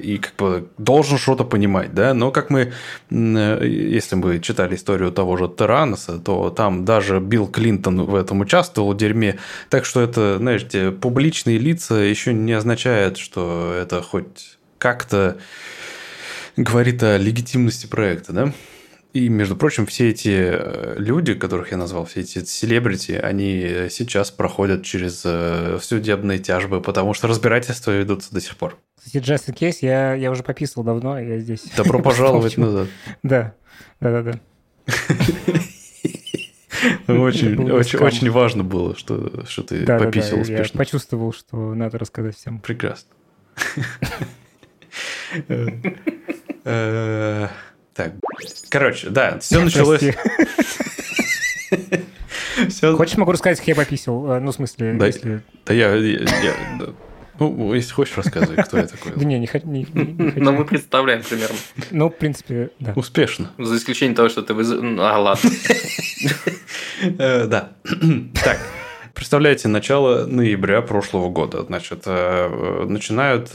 [0.00, 2.14] и как бы должен что-то понимать, да.
[2.14, 2.72] Но как мы,
[3.10, 8.94] если мы читали историю того же Тераноса, то там даже Билл Клинтон в этом участвовал
[8.94, 9.36] в дерьме.
[9.68, 15.38] Так что это, знаете, публичные лица еще не означает, что это хоть как-то
[16.56, 18.52] говорит о легитимности проекта, да?
[19.14, 24.30] И, между прочим, все эти э, люди, которых я назвал, все эти селебрити, они сейчас
[24.30, 28.76] проходят через э, судебные тяжбы, потому что разбирательства ведутся до сих пор.
[29.02, 31.62] Кстати, in Case я, я уже пописал давно, я здесь.
[31.76, 32.88] Добро пожаловать назад.
[33.22, 33.54] Да,
[34.00, 34.40] да, да, да.
[37.08, 40.42] Очень, очень, очень важно было, что, что ты да, пописал да, да.
[40.42, 40.74] успешно.
[40.74, 42.60] Я почувствовал, что надо рассказать всем.
[42.60, 43.08] Прекрасно.
[46.64, 47.48] Э,
[47.94, 48.12] так,
[48.68, 50.02] короче, да, все началось...
[52.96, 54.32] Хочешь, могу рассказать, как я пописал?
[54.32, 55.42] Э, ну, в смысле, да, если...
[55.64, 55.94] Да я...
[57.38, 59.12] Ну, если хочешь, рассказывай, кто я такой.
[59.14, 59.66] Да не, не хочу.
[59.68, 61.56] Но мы представляем примерно.
[61.92, 62.92] Ну, в принципе, да.
[62.96, 63.52] Успешно.
[63.58, 64.54] За исключением того, что ты...
[64.54, 65.50] А, ладно.
[67.00, 67.74] Э, да.
[68.42, 68.58] Так,
[69.14, 71.62] представляете, начало ноября прошлого года.
[71.62, 73.50] Значит, начинают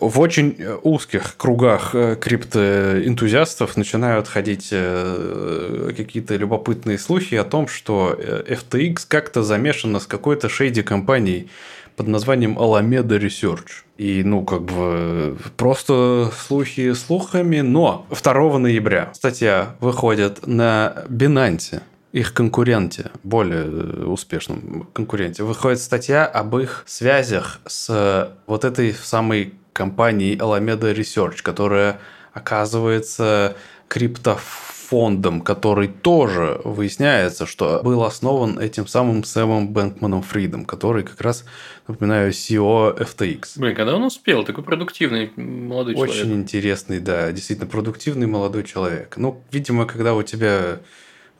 [0.00, 7.68] в очень э, узких кругах э, криптоэнтузиастов начинают ходить э, какие-то любопытные слухи о том,
[7.68, 11.48] что FTX как-то замешана с какой-то шейди компанией
[11.96, 13.84] под названием Alameda Research.
[13.96, 22.34] И, ну, как бы, просто слухи слухами, но 2 ноября статья выходит на Binance, их
[22.34, 30.94] конкуренте, более успешном конкуренте, выходит статья об их связях с вот этой самой компании Alameda
[30.94, 32.00] Research, которая
[32.32, 33.56] оказывается
[33.88, 41.44] криптофондом, который тоже выясняется, что был основан этим самым Сэмом Бэнкманом Фридом, который как раз,
[41.86, 43.52] напоминаю, CEO FTX.
[43.56, 44.44] Блин, когда он успел?
[44.44, 46.24] Такой продуктивный молодой Очень человек.
[46.24, 49.14] Очень интересный, да, действительно продуктивный молодой человек.
[49.16, 50.80] Ну, видимо, когда у тебя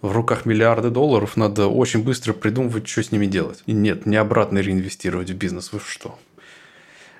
[0.00, 3.62] в руках миллиарды долларов, надо очень быстро придумывать, что с ними делать.
[3.66, 5.72] И нет, не обратно реинвестировать в бизнес.
[5.72, 6.18] Вы что?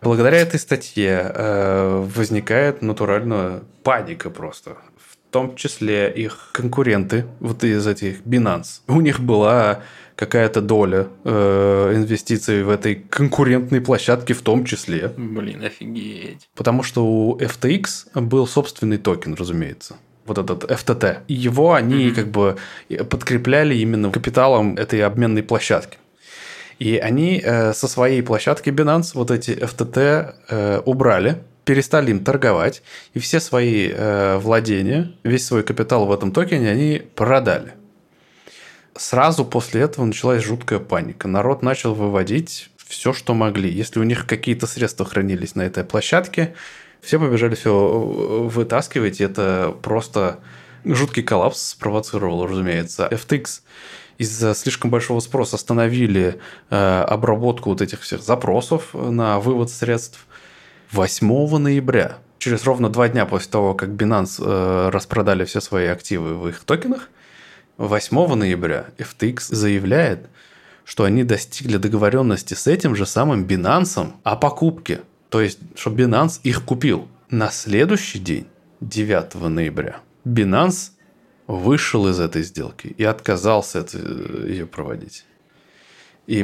[0.05, 4.77] Благодаря этой статье э, возникает натурально паника просто.
[4.99, 8.83] В том числе их конкуренты, вот из этих Binance.
[8.87, 9.81] У них была
[10.15, 15.09] какая-то доля э, инвестиций в этой конкурентной площадке в том числе.
[15.17, 16.49] Блин, офигеть.
[16.55, 19.97] Потому что у FTX был собственный токен, разумеется
[20.27, 21.23] вот этот FTT.
[21.29, 22.15] Его они mm-hmm.
[22.15, 22.57] как бы
[23.11, 25.99] подкрепляли именно капиталом этой обменной площадки.
[26.79, 32.83] И они э, со своей площадки Binance вот эти FTT э, убрали, перестали им торговать,
[33.15, 37.75] и все свои э, владения, весь свой капитал в этом токене они продали.
[38.97, 41.27] Сразу после этого началась жуткая паника.
[41.27, 43.71] Народ начал выводить все, что могли.
[43.71, 46.55] Если у них какие-то средства хранились на этой площадке,
[47.01, 50.41] все побежали все вытаскивать, и это просто
[50.85, 53.09] жуткий коллапс спровоцировал, разумеется.
[53.11, 53.63] FTX
[54.19, 56.39] из-за слишком большого спроса остановили
[56.71, 60.27] э, обработку вот этих всех запросов на вывод средств
[60.93, 62.19] 8 ноября.
[62.39, 66.61] Через ровно два дня после того, как Binance э, распродали все свои активы в их
[66.61, 67.09] токенах,
[67.79, 70.29] 8 ноября FTX заявляет,
[70.85, 75.01] что они достигли договоренности с этим же самым Binance о покупке.
[75.29, 77.09] То есть, что Binance их купил.
[77.31, 78.47] На следующий день,
[78.81, 80.91] 9 ноября, Binance
[81.47, 85.25] вышел из этой сделки и отказался это, ее проводить.
[86.27, 86.43] И,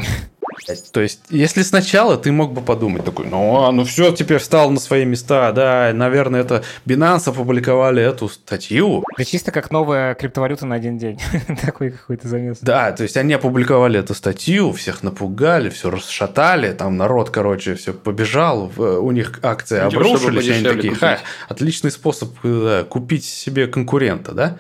[0.92, 4.70] то есть, если сначала ты мог бы подумать такой, ну, а, ну все, теперь встал
[4.70, 9.02] на свои места, да, наверное, это Binance опубликовали эту статью.
[9.16, 11.18] Это чисто как новая криптовалюта на один день.
[11.62, 12.58] Такой какой-то замес.
[12.60, 17.94] Да, то есть они опубликовали эту статью, всех напугали, все расшатали, там народ, короче, все
[17.94, 24.58] побежал, у них акции обрушились, они такие, ха, отличный способ да, купить себе конкурента, да?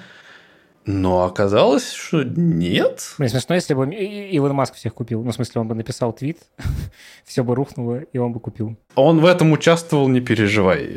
[0.86, 3.14] Но оказалось, что нет.
[3.18, 5.22] Мне смешно, если бы Илон Маск всех купил.
[5.22, 6.38] Ну, в смысле, он бы написал твит,
[7.24, 8.76] все бы рухнуло, и он бы купил.
[8.94, 10.88] Он в этом участвовал, не переживай.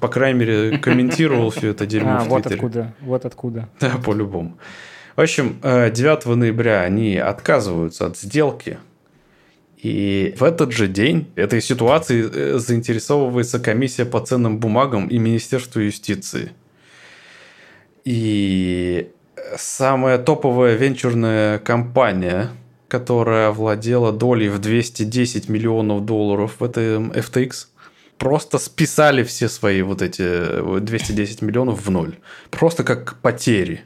[0.00, 3.68] По крайней мере, комментировал все это дерьмо а, вот откуда, вот откуда.
[3.80, 4.56] Да, по-любому.
[5.16, 8.78] В общем, 9 э, ноября они отказываются от сделки.
[9.76, 15.80] И в этот же день этой ситуации э, заинтересовывается комиссия по ценным бумагам и Министерство
[15.80, 16.52] юстиции–
[18.04, 19.10] и
[19.56, 22.50] самая топовая венчурная компания,
[22.88, 27.66] которая владела долей в 210 миллионов долларов в этом FTX,
[28.18, 32.16] просто списали все свои вот эти 210 миллионов в ноль.
[32.50, 33.82] Просто как потери.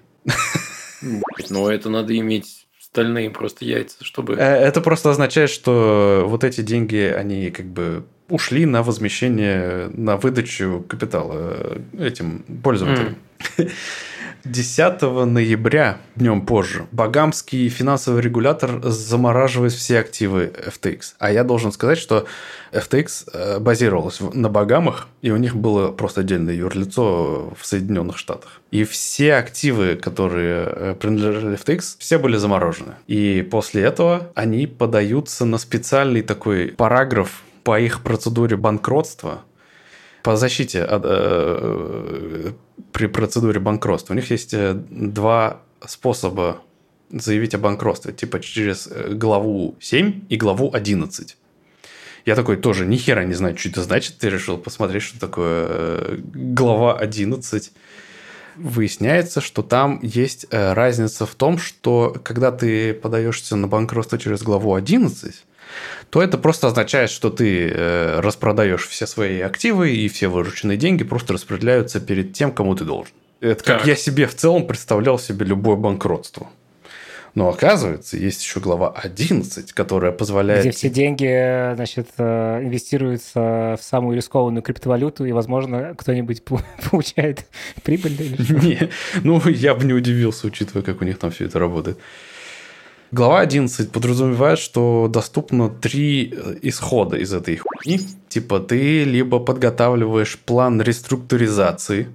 [1.51, 4.35] Но это надо иметь стальные просто яйца, чтобы...
[4.35, 10.17] Э, это просто означает, что вот эти деньги, они как бы ушли на возмещение, на
[10.17, 13.17] выдачу капитала этим пользователям.
[13.59, 13.71] Mm.
[14.51, 21.15] 10 ноября, днем позже, Багамский финансовый регулятор замораживает все активы FTX.
[21.19, 22.27] А я должен сказать, что
[22.73, 28.61] FTX э, базировалась на Багамах, и у них было просто отдельное юрлицо в Соединенных Штатах.
[28.71, 32.95] И все активы, которые э, принадлежали FTX, все были заморожены.
[33.09, 39.43] И после этого они подаются на специальный такой параграф по их процедуре банкротства,
[40.27, 42.53] по защите от, э,
[42.91, 44.12] при процедуре банкротства.
[44.12, 46.57] У них есть э, два способа
[47.11, 48.12] заявить о банкротстве.
[48.12, 51.37] Типа через э, главу 7 и главу 11.
[52.24, 54.18] Я такой тоже ни хера не знаю, что это значит.
[54.18, 57.72] Ты решил посмотреть, что такое э, глава 11.
[58.57, 64.74] Выясняется, что там есть разница в том, что когда ты подаешься на банкротство через главу
[64.74, 65.46] 11,
[66.11, 71.05] то это просто означает, что ты э, распродаешь все свои активы и все вырученные деньги
[71.05, 73.14] просто распределяются перед тем, кому ты должен.
[73.41, 73.79] Это так.
[73.79, 76.49] как я себе в целом представлял себе любое банкротство.
[77.37, 80.62] Но оказывается, есть еще глава 11, которая позволяет...
[80.62, 86.43] Где все деньги, значит, э, инвестируются в самую рискованную криптовалюту, и, возможно, кто-нибудь
[86.91, 87.45] получает
[87.83, 88.16] прибыль.
[88.62, 88.89] Не,
[89.22, 91.99] ну, я бы не удивился, учитывая, как у них там все это работает.
[93.13, 98.01] Глава 11 подразумевает, что доступно три э, исхода из этой хуйни.
[98.29, 102.09] Типа ты либо подготавливаешь план реструктуризации,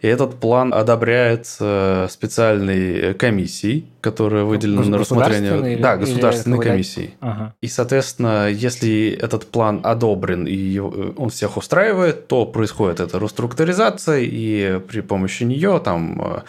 [0.00, 5.72] и этот план одобряется специальной комиссией, которая выделена на рассмотрение.
[5.72, 7.14] Или, да, государственной комиссией.
[7.20, 7.54] Ага.
[7.60, 14.78] И, соответственно, если этот план одобрен и он всех устраивает, то происходит эта реструктуризация, и
[14.86, 16.40] при помощи нее там э,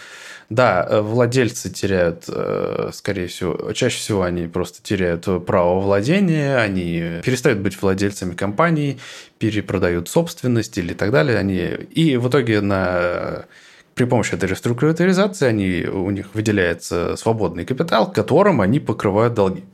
[0.50, 7.22] да, э, владельцы теряют, э, скорее всего, чаще всего они просто теряют право владения, они
[7.24, 9.00] перестают быть владельцами компании,
[9.38, 11.38] перепродают собственность или так далее.
[11.38, 11.60] Они...
[11.91, 13.45] И в итоге на
[13.93, 19.66] при помощи этой реструктуризации они, у них выделяется свободный капитал, которым они покрывают долги.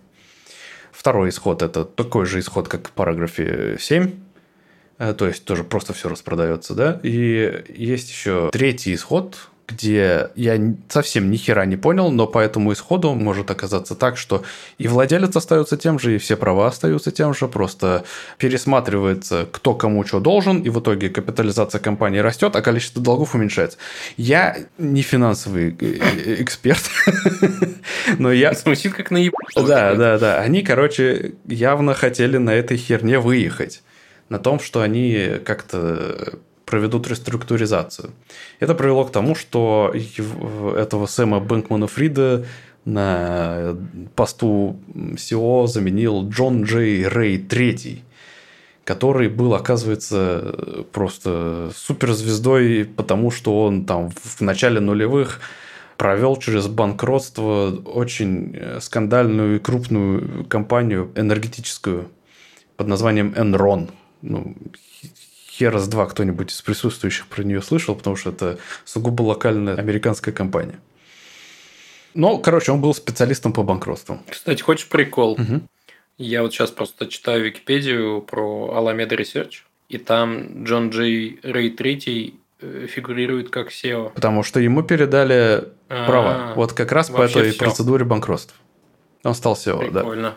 [0.91, 4.11] Второй исход– это такой же исход, как в параграфе 7,
[4.97, 6.99] э, то есть тоже просто все распродается, да.
[7.03, 9.38] И есть еще третий исход,
[9.68, 10.59] где я
[10.89, 14.43] совсем ни хера не понял, но по этому исходу может оказаться так, что
[14.78, 18.05] и владелец остается тем же, и все права остаются тем же, просто
[18.38, 23.78] пересматривается, кто кому что должен, и в итоге капитализация компании растет, а количество долгов уменьшается.
[24.18, 26.84] Я не финансовый э, э, эксперт,
[28.20, 28.53] но я...
[28.53, 29.20] Звучит как на
[29.55, 30.39] Да, да, да.
[30.39, 33.82] Они, короче, явно хотели на этой херне выехать.
[34.30, 38.11] На том, что они как-то проведут реструктуризацию.
[38.59, 39.93] Это привело к тому, что
[40.76, 42.45] этого Сэма Бэнкмана Фрида
[42.86, 43.78] на
[44.16, 47.99] посту SEO заменил Джон Джей Рэй III,
[48.84, 55.39] который был, оказывается, просто суперзвездой, потому что он там в начале нулевых
[55.97, 62.09] провел через банкротство очень э, скандальную и крупную компанию энергетическую
[62.76, 63.91] под названием Enron.
[64.22, 64.55] Ну,
[65.58, 70.34] хера с два кто-нибудь из присутствующих про нее слышал, потому что это сугубо локальная американская
[70.34, 70.80] компания.
[72.14, 74.20] Но, короче, он был специалистом по банкротству.
[74.30, 75.34] Кстати, хочешь прикол?
[75.34, 75.62] Угу.
[76.18, 82.39] Я вот сейчас просто читаю Википедию про Alameda Research, и там Джон Джей Рэй Третий
[82.62, 84.12] э, фигурирует как SEO.
[84.14, 86.53] Потому что ему передали А, права.
[86.56, 87.60] Вот как раз по этой всё.
[87.60, 88.58] процедуре банкротства.
[89.24, 89.99] Он стал SEO, да.
[90.01, 90.36] Прикольно.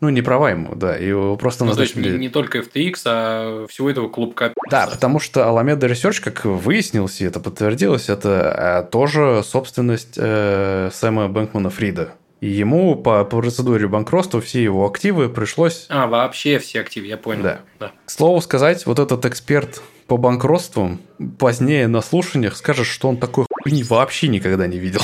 [0.00, 0.94] Ну, не права ему, да.
[0.96, 2.18] Его просто Ну, то есть назначили...
[2.18, 4.52] не, не только FTX, а всего этого клубка.
[4.70, 10.90] Да, потому что Alameda Research, как выяснилось, и это подтвердилось, это э, тоже собственность э,
[10.92, 12.10] Сэма Бэнкмана Фрида.
[12.40, 15.86] И ему по процедуре банкротства все его активы пришлось...
[15.88, 17.42] А, вообще все активы, я понял.
[17.42, 17.60] Да.
[17.80, 17.92] да.
[18.04, 21.00] К слову сказать, вот этот эксперт по банкротствам
[21.38, 25.00] позднее на слушаниях скажет, что он такой хуйни вообще никогда не видел.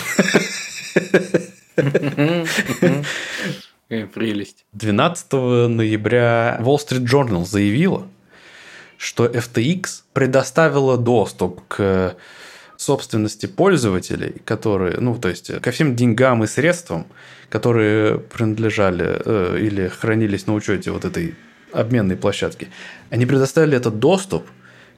[3.92, 4.64] Какая прелесть.
[4.72, 5.32] 12
[5.68, 8.08] ноября Wall Street Journal заявила,
[8.96, 12.16] что FTX предоставила доступ к
[12.78, 17.04] собственности пользователей, которые, ну, то есть ко всем деньгам и средствам,
[17.50, 21.34] которые принадлежали э, или хранились на учете вот этой
[21.70, 22.68] обменной площадки,
[23.10, 24.46] они предоставили этот доступ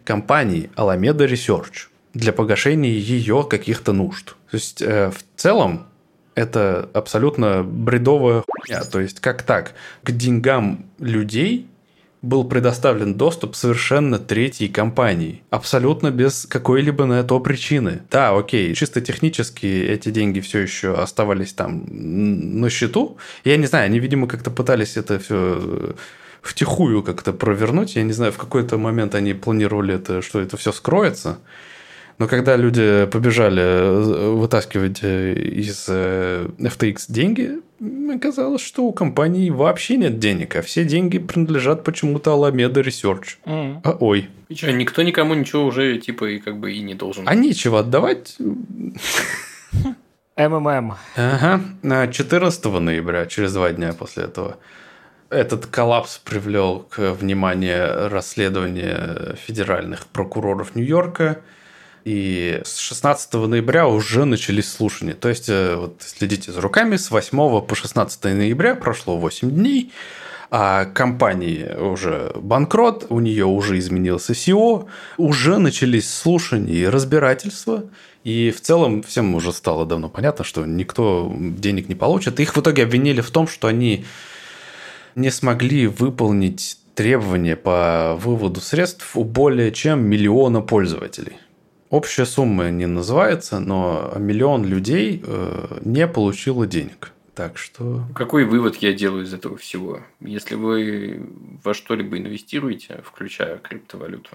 [0.04, 4.36] компании Alameda Research для погашения ее каких-то нужд.
[4.52, 5.88] То есть э, в целом
[6.34, 8.82] это абсолютно бредовая хуйня.
[8.84, 9.74] То есть как так?
[10.02, 11.68] К деньгам людей
[12.24, 15.42] был предоставлен доступ совершенно третьей компании.
[15.50, 18.02] Абсолютно без какой-либо на это причины.
[18.10, 23.18] Да, окей, чисто технически эти деньги все еще оставались там на счету.
[23.44, 25.94] Я не знаю, они, видимо, как-то пытались это все
[26.40, 27.96] втихую как-то провернуть.
[27.96, 31.38] Я не знаю, в какой-то момент они планировали это, что это все скроется.
[32.18, 37.58] Но когда люди побежали э, вытаскивать э, из э, FTX деньги,
[38.14, 43.36] оказалось, что у компании вообще нет денег, а все деньги принадлежат почему-то Alameda Research.
[43.46, 43.80] М.
[43.82, 47.28] А, ой, И что, никто никому ничего уже типа и как бы и не должен.
[47.28, 48.36] а нечего отдавать?
[50.36, 50.94] МММ.
[51.16, 54.58] Ага, на 14 ноября, через два дня после этого,
[55.30, 61.40] этот коллапс привел к вниманию расследования федеральных прокуроров Нью-Йорка.
[62.04, 65.14] И с 16 ноября уже начались слушания.
[65.14, 69.90] То есть, э, вот следите за руками, с 8 по 16 ноября прошло 8 дней,
[70.50, 74.86] а компании уже банкрот, у нее уже изменился SEO,
[75.16, 77.84] уже начались слушания и разбирательства.
[78.22, 82.38] И в целом всем уже стало давно понятно, что никто денег не получит.
[82.38, 84.04] Их в итоге обвинили в том, что они
[85.14, 91.38] не смогли выполнить требования по выводу средств у более чем миллиона пользователей.
[91.94, 97.12] Общая сумма не называется, но миллион людей э, не получило денег.
[97.36, 98.02] Так что...
[98.16, 100.00] Какой вывод я делаю из этого всего?
[100.18, 101.24] Если вы
[101.62, 104.30] во что-либо инвестируете, включая криптовалюту,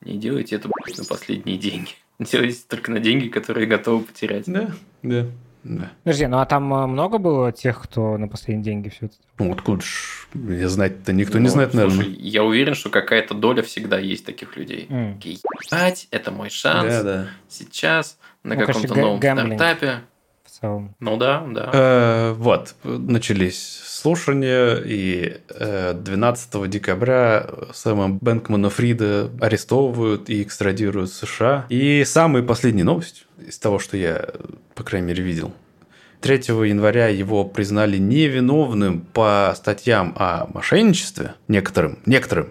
[0.00, 1.90] не делайте это на последние деньги.
[2.18, 4.44] Делайте только на деньги, которые готовы потерять.
[4.46, 5.26] Да, да,
[5.64, 5.90] да.
[6.04, 9.14] Подожди, ну а там э, много было тех, кто на последние деньги все это?
[9.38, 11.12] Ну, откуда ж мне знать-то?
[11.12, 12.16] Никто не Ну, знает, слушай, наверное.
[12.18, 14.86] я уверен, что какая-то доля всегда есть таких людей.
[15.22, 16.88] «Ебать, это мой шанс.
[16.94, 17.26] Да, да.
[17.48, 19.54] Сейчас на Ну, каком-то новом гэмблинг.
[19.54, 20.00] стартапе.
[20.44, 20.94] В целом.
[21.00, 21.70] Ну да, да.
[21.72, 31.14] Э, Вот, начались слушания, и э, 12 декабря Сэма Бэнкмана Фрида арестовывают и экстрадируют в
[31.14, 31.66] США.
[31.68, 34.28] И самая последняя новость из того, что я,
[34.74, 35.52] по крайней мере, видел.
[36.20, 36.34] 3
[36.68, 42.50] января его признали невиновным по статьям о мошенничестве некоторым, некоторым.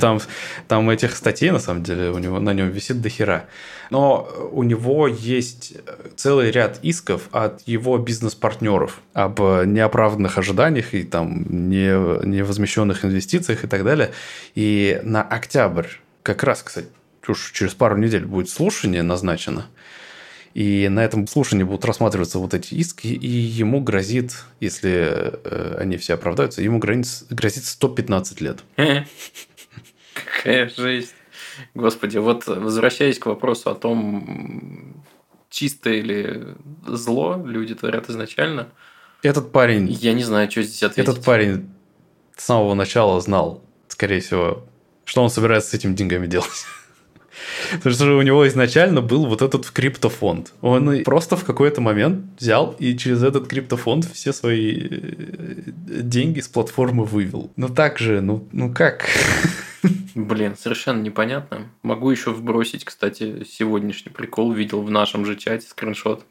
[0.00, 0.20] Там,
[0.68, 3.46] там этих статей, на самом деле, у него, на нем висит до хера.
[3.90, 5.74] Но у него есть
[6.16, 11.90] целый ряд исков от его бизнес-партнеров об неоправданных ожиданиях и там не,
[12.26, 14.12] невозмещенных инвестициях и так далее.
[14.54, 15.88] И на октябрь,
[16.22, 16.88] как раз, кстати,
[17.30, 19.66] уж через пару недель будет слушание назначено.
[20.52, 25.96] И на этом слушании будут рассматриваться вот эти иски, и ему грозит, если э, они
[25.96, 28.58] все оправдаются, ему грозит, грозит 115 лет.
[30.14, 31.14] Какая жесть.
[31.74, 35.04] Господи, вот возвращаясь к вопросу о том,
[35.50, 36.54] чисто или
[36.86, 38.68] зло люди творят изначально,
[39.22, 41.10] Этот парень, я не знаю, что здесь ответить.
[41.10, 41.70] этот парень
[42.36, 44.66] с самого начала знал, скорее всего,
[45.04, 46.48] что он собирается с этими деньгами делать.
[47.72, 50.52] Потому что у него изначально был вот этот криптофонд.
[50.60, 56.48] Он просто в какой-то момент взял и через этот криптофонд все свои э, деньги с
[56.48, 57.50] платформы вывел.
[57.56, 59.06] Ну так же, ну, ну как?
[60.14, 61.70] Блин, совершенно непонятно.
[61.82, 64.52] Могу еще вбросить, кстати, сегодняшний прикол.
[64.52, 66.24] Видел в нашем же чате скриншот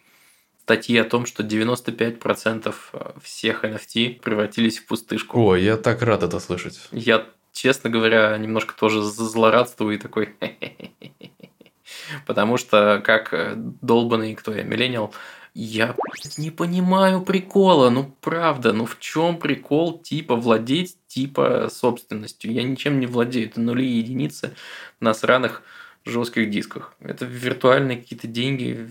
[0.69, 2.75] статьи о том, что 95%
[3.23, 5.41] всех NFT превратились в пустышку.
[5.41, 6.79] Ой, я так рад это слышать.
[6.91, 7.25] Я,
[7.61, 10.35] честно говоря, немножко тоже злорадствую и такой...
[12.25, 13.33] Потому что, как
[13.81, 15.13] долбанный, кто я, миллениал,
[15.53, 15.95] я
[16.37, 22.53] не понимаю прикола, ну правда, ну в чем прикол типа владеть типа собственностью?
[22.53, 24.55] Я ничем не владею, это нули и единицы
[24.99, 25.63] на сраных
[26.05, 26.93] жестких дисках.
[27.01, 28.89] Это виртуальные какие-то деньги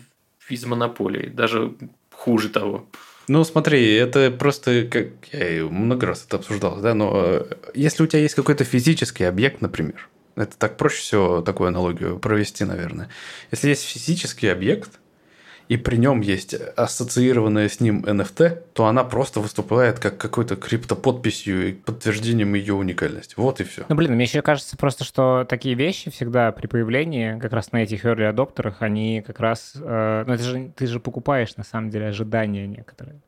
[0.48, 1.74] из монополии, даже
[2.10, 2.86] хуже того.
[3.28, 8.06] Ну, смотри, это просто, как я много раз это обсуждал, да, но э, если у
[8.06, 13.10] тебя есть какой-то физический объект, например, это так проще всего такую аналогию провести, наверное.
[13.50, 14.98] Если есть физический объект,
[15.68, 21.68] и при нем есть ассоциированная с ним NFT, то она просто выступает как какой-то криптоподписью
[21.68, 23.34] и подтверждением ее уникальности.
[23.36, 23.84] Вот и все.
[23.88, 27.82] Ну, блин, мне еще кажется просто, что такие вещи всегда при появлении, как раз на
[27.82, 29.74] этих early адоптерах, они как раз...
[29.76, 33.20] Э, ну, это же, ты же покупаешь, на самом деле, ожидания некоторые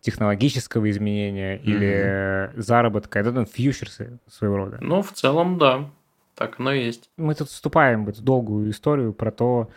[0.00, 1.62] технологического изменения mm-hmm.
[1.64, 3.18] или заработка.
[3.18, 4.78] Это ну, фьючерсы своего рода.
[4.80, 5.90] Ну, в целом, да.
[6.36, 7.10] Так оно и есть.
[7.16, 9.68] Мы тут вступаем в эту долгую историю про то,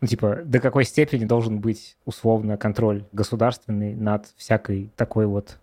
[0.00, 5.58] ну, типа, до какой степени должен быть условно контроль государственный над всякой такой вот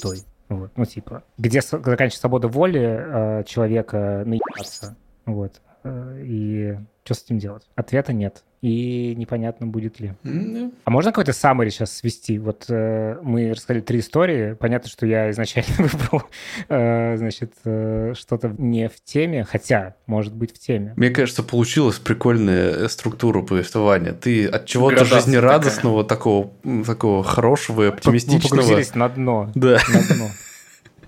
[0.00, 0.18] той.
[0.48, 4.96] Вот, ну, типа, где заканчивается свобода воли э, человека наебаться.
[5.24, 5.60] Вот.
[5.82, 7.62] Э, и что с этим делать?
[7.76, 10.14] Ответа нет и непонятно, будет ли.
[10.24, 10.74] Mm-hmm.
[10.84, 12.38] А можно какой-то summary сейчас свести?
[12.38, 14.54] Вот э, мы рассказали три истории.
[14.54, 16.22] Понятно, что я изначально выбрал,
[16.68, 20.94] э, значит, э, что-то не в теме, хотя, может быть, в теме.
[20.96, 24.12] Мне кажется, получилась прикольная структура повествования.
[24.12, 26.50] Ты от чего-то жизнерадостного, такого,
[26.84, 28.62] такого хорошего и оптимистичного...
[28.62, 29.52] Погрузились на дно.
[29.54, 29.78] Да.
[29.92, 30.26] На дно.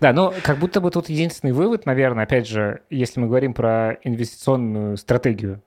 [0.01, 3.99] Да, ну, как будто бы тут единственный вывод, наверное, опять же, если мы говорим про
[4.05, 5.61] инвестиционную стратегию,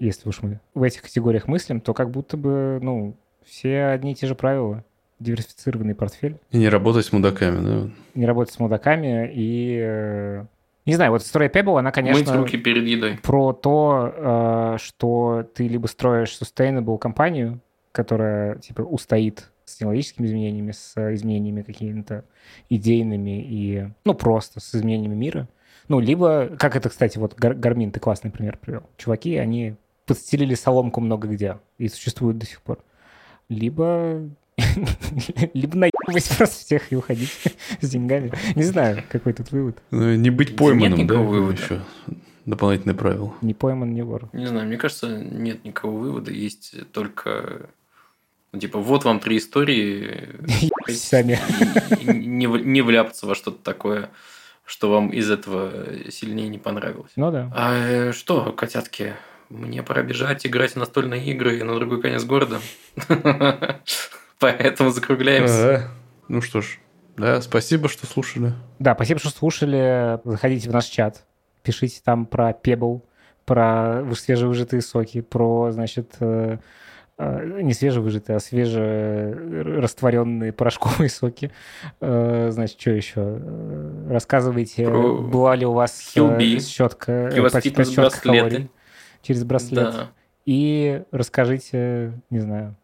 [0.00, 4.14] если уж мы в этих категориях мыслим, то как будто бы, ну, все одни и
[4.14, 4.84] те же правила.
[5.18, 6.38] Диверсифицированный портфель.
[6.50, 7.90] И не работать с мудаками, да?
[8.14, 9.78] Не работать с мудаками и...
[9.78, 10.44] Э,
[10.86, 12.32] не знаю, вот история Pebble, она, конечно...
[12.32, 13.18] Мыть руки перед едой.
[13.22, 17.60] Про то, э, что ты либо строишь sustainable компанию,
[17.92, 22.24] которая, типа, устоит с технологическими изменениями, с изменениями какими-то
[22.70, 25.48] идейными и, ну, просто с изменениями мира.
[25.88, 28.84] Ну, либо, как это, кстати, вот Гармин, ты классный пример привел.
[28.96, 29.74] Чуваки, они
[30.10, 32.78] подстелили соломку много где и существуют до сих пор.
[33.48, 34.28] Либо
[35.54, 37.30] либо наебывать просто всех и уходить
[37.80, 38.32] с деньгами.
[38.56, 39.80] Не знаю, какой тут вывод.
[39.92, 41.14] Ну, не быть пойманным, нет да?
[41.14, 41.62] Вывода.
[41.62, 41.80] Еще
[42.44, 43.32] дополнительное правило.
[43.40, 44.28] Не пойман, не вор.
[44.32, 46.32] Не знаю, мне кажется, нет никакого вывода.
[46.32, 47.68] Есть только
[48.50, 50.28] ну, типа, вот вам три истории.
[50.88, 51.38] Сами.
[52.02, 54.10] Не, не вляпаться во что-то такое,
[54.64, 55.70] что вам из этого
[56.10, 57.12] сильнее не понравилось.
[57.14, 57.52] Ну да.
[57.54, 59.14] А э, что, котятки,
[59.50, 62.60] мне пора бежать, играть в настольные игры на другой конец города.
[64.38, 65.90] Поэтому закругляемся.
[66.28, 66.78] Ну что ж,
[67.16, 68.52] да, спасибо, что слушали.
[68.78, 70.20] Да, спасибо, что слушали.
[70.24, 71.24] Заходите в наш чат,
[71.62, 73.02] пишите там про Pebble,
[73.44, 76.58] про свежевыжатые соки, про, значит, э,
[77.18, 81.50] э, не свежевыжатые, а свежерастворенные порошковые соки.
[82.00, 83.40] Э, значит, что еще?
[84.08, 85.18] Рассказывайте, Про...
[85.18, 86.60] была ли у вас Хилби.
[86.60, 88.70] щетка, подсчетка калорий
[89.22, 89.92] через браслет.
[89.92, 90.10] Да.
[90.46, 92.76] И расскажите, не знаю,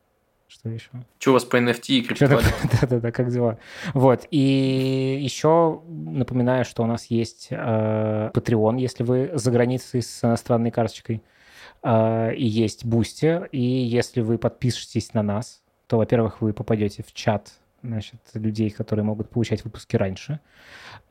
[0.47, 0.91] что еще.
[1.19, 2.53] Что у вас по NFT и криптовалютам?
[2.81, 3.59] Да-да-да, как дела.
[3.95, 10.25] Вот, и еще напоминаю, что у нас есть э, Patreon, если вы за границей с
[10.25, 11.23] иностранной карточкой,
[11.83, 17.13] э, и есть Boosty, и если вы подпишетесь на нас, то, во-первых, вы попадете в
[17.13, 17.53] чат
[17.87, 20.41] значит, людей, которые могут получать выпуски раньше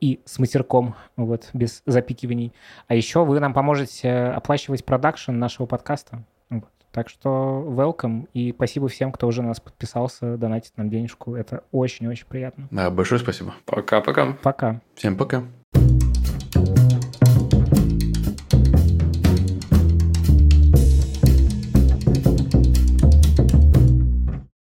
[0.00, 2.52] и с матерком, вот, без запикиваний.
[2.86, 6.24] А еще вы нам поможете оплачивать продакшн нашего подкаста.
[6.50, 6.68] Вот.
[6.92, 11.34] Так что welcome и спасибо всем, кто уже на нас подписался, донатит нам денежку.
[11.34, 12.68] Это очень-очень приятно.
[12.70, 13.54] Да, большое спасибо.
[13.64, 14.36] Пока-пока.
[14.42, 14.80] Пока.
[14.94, 15.44] Всем пока.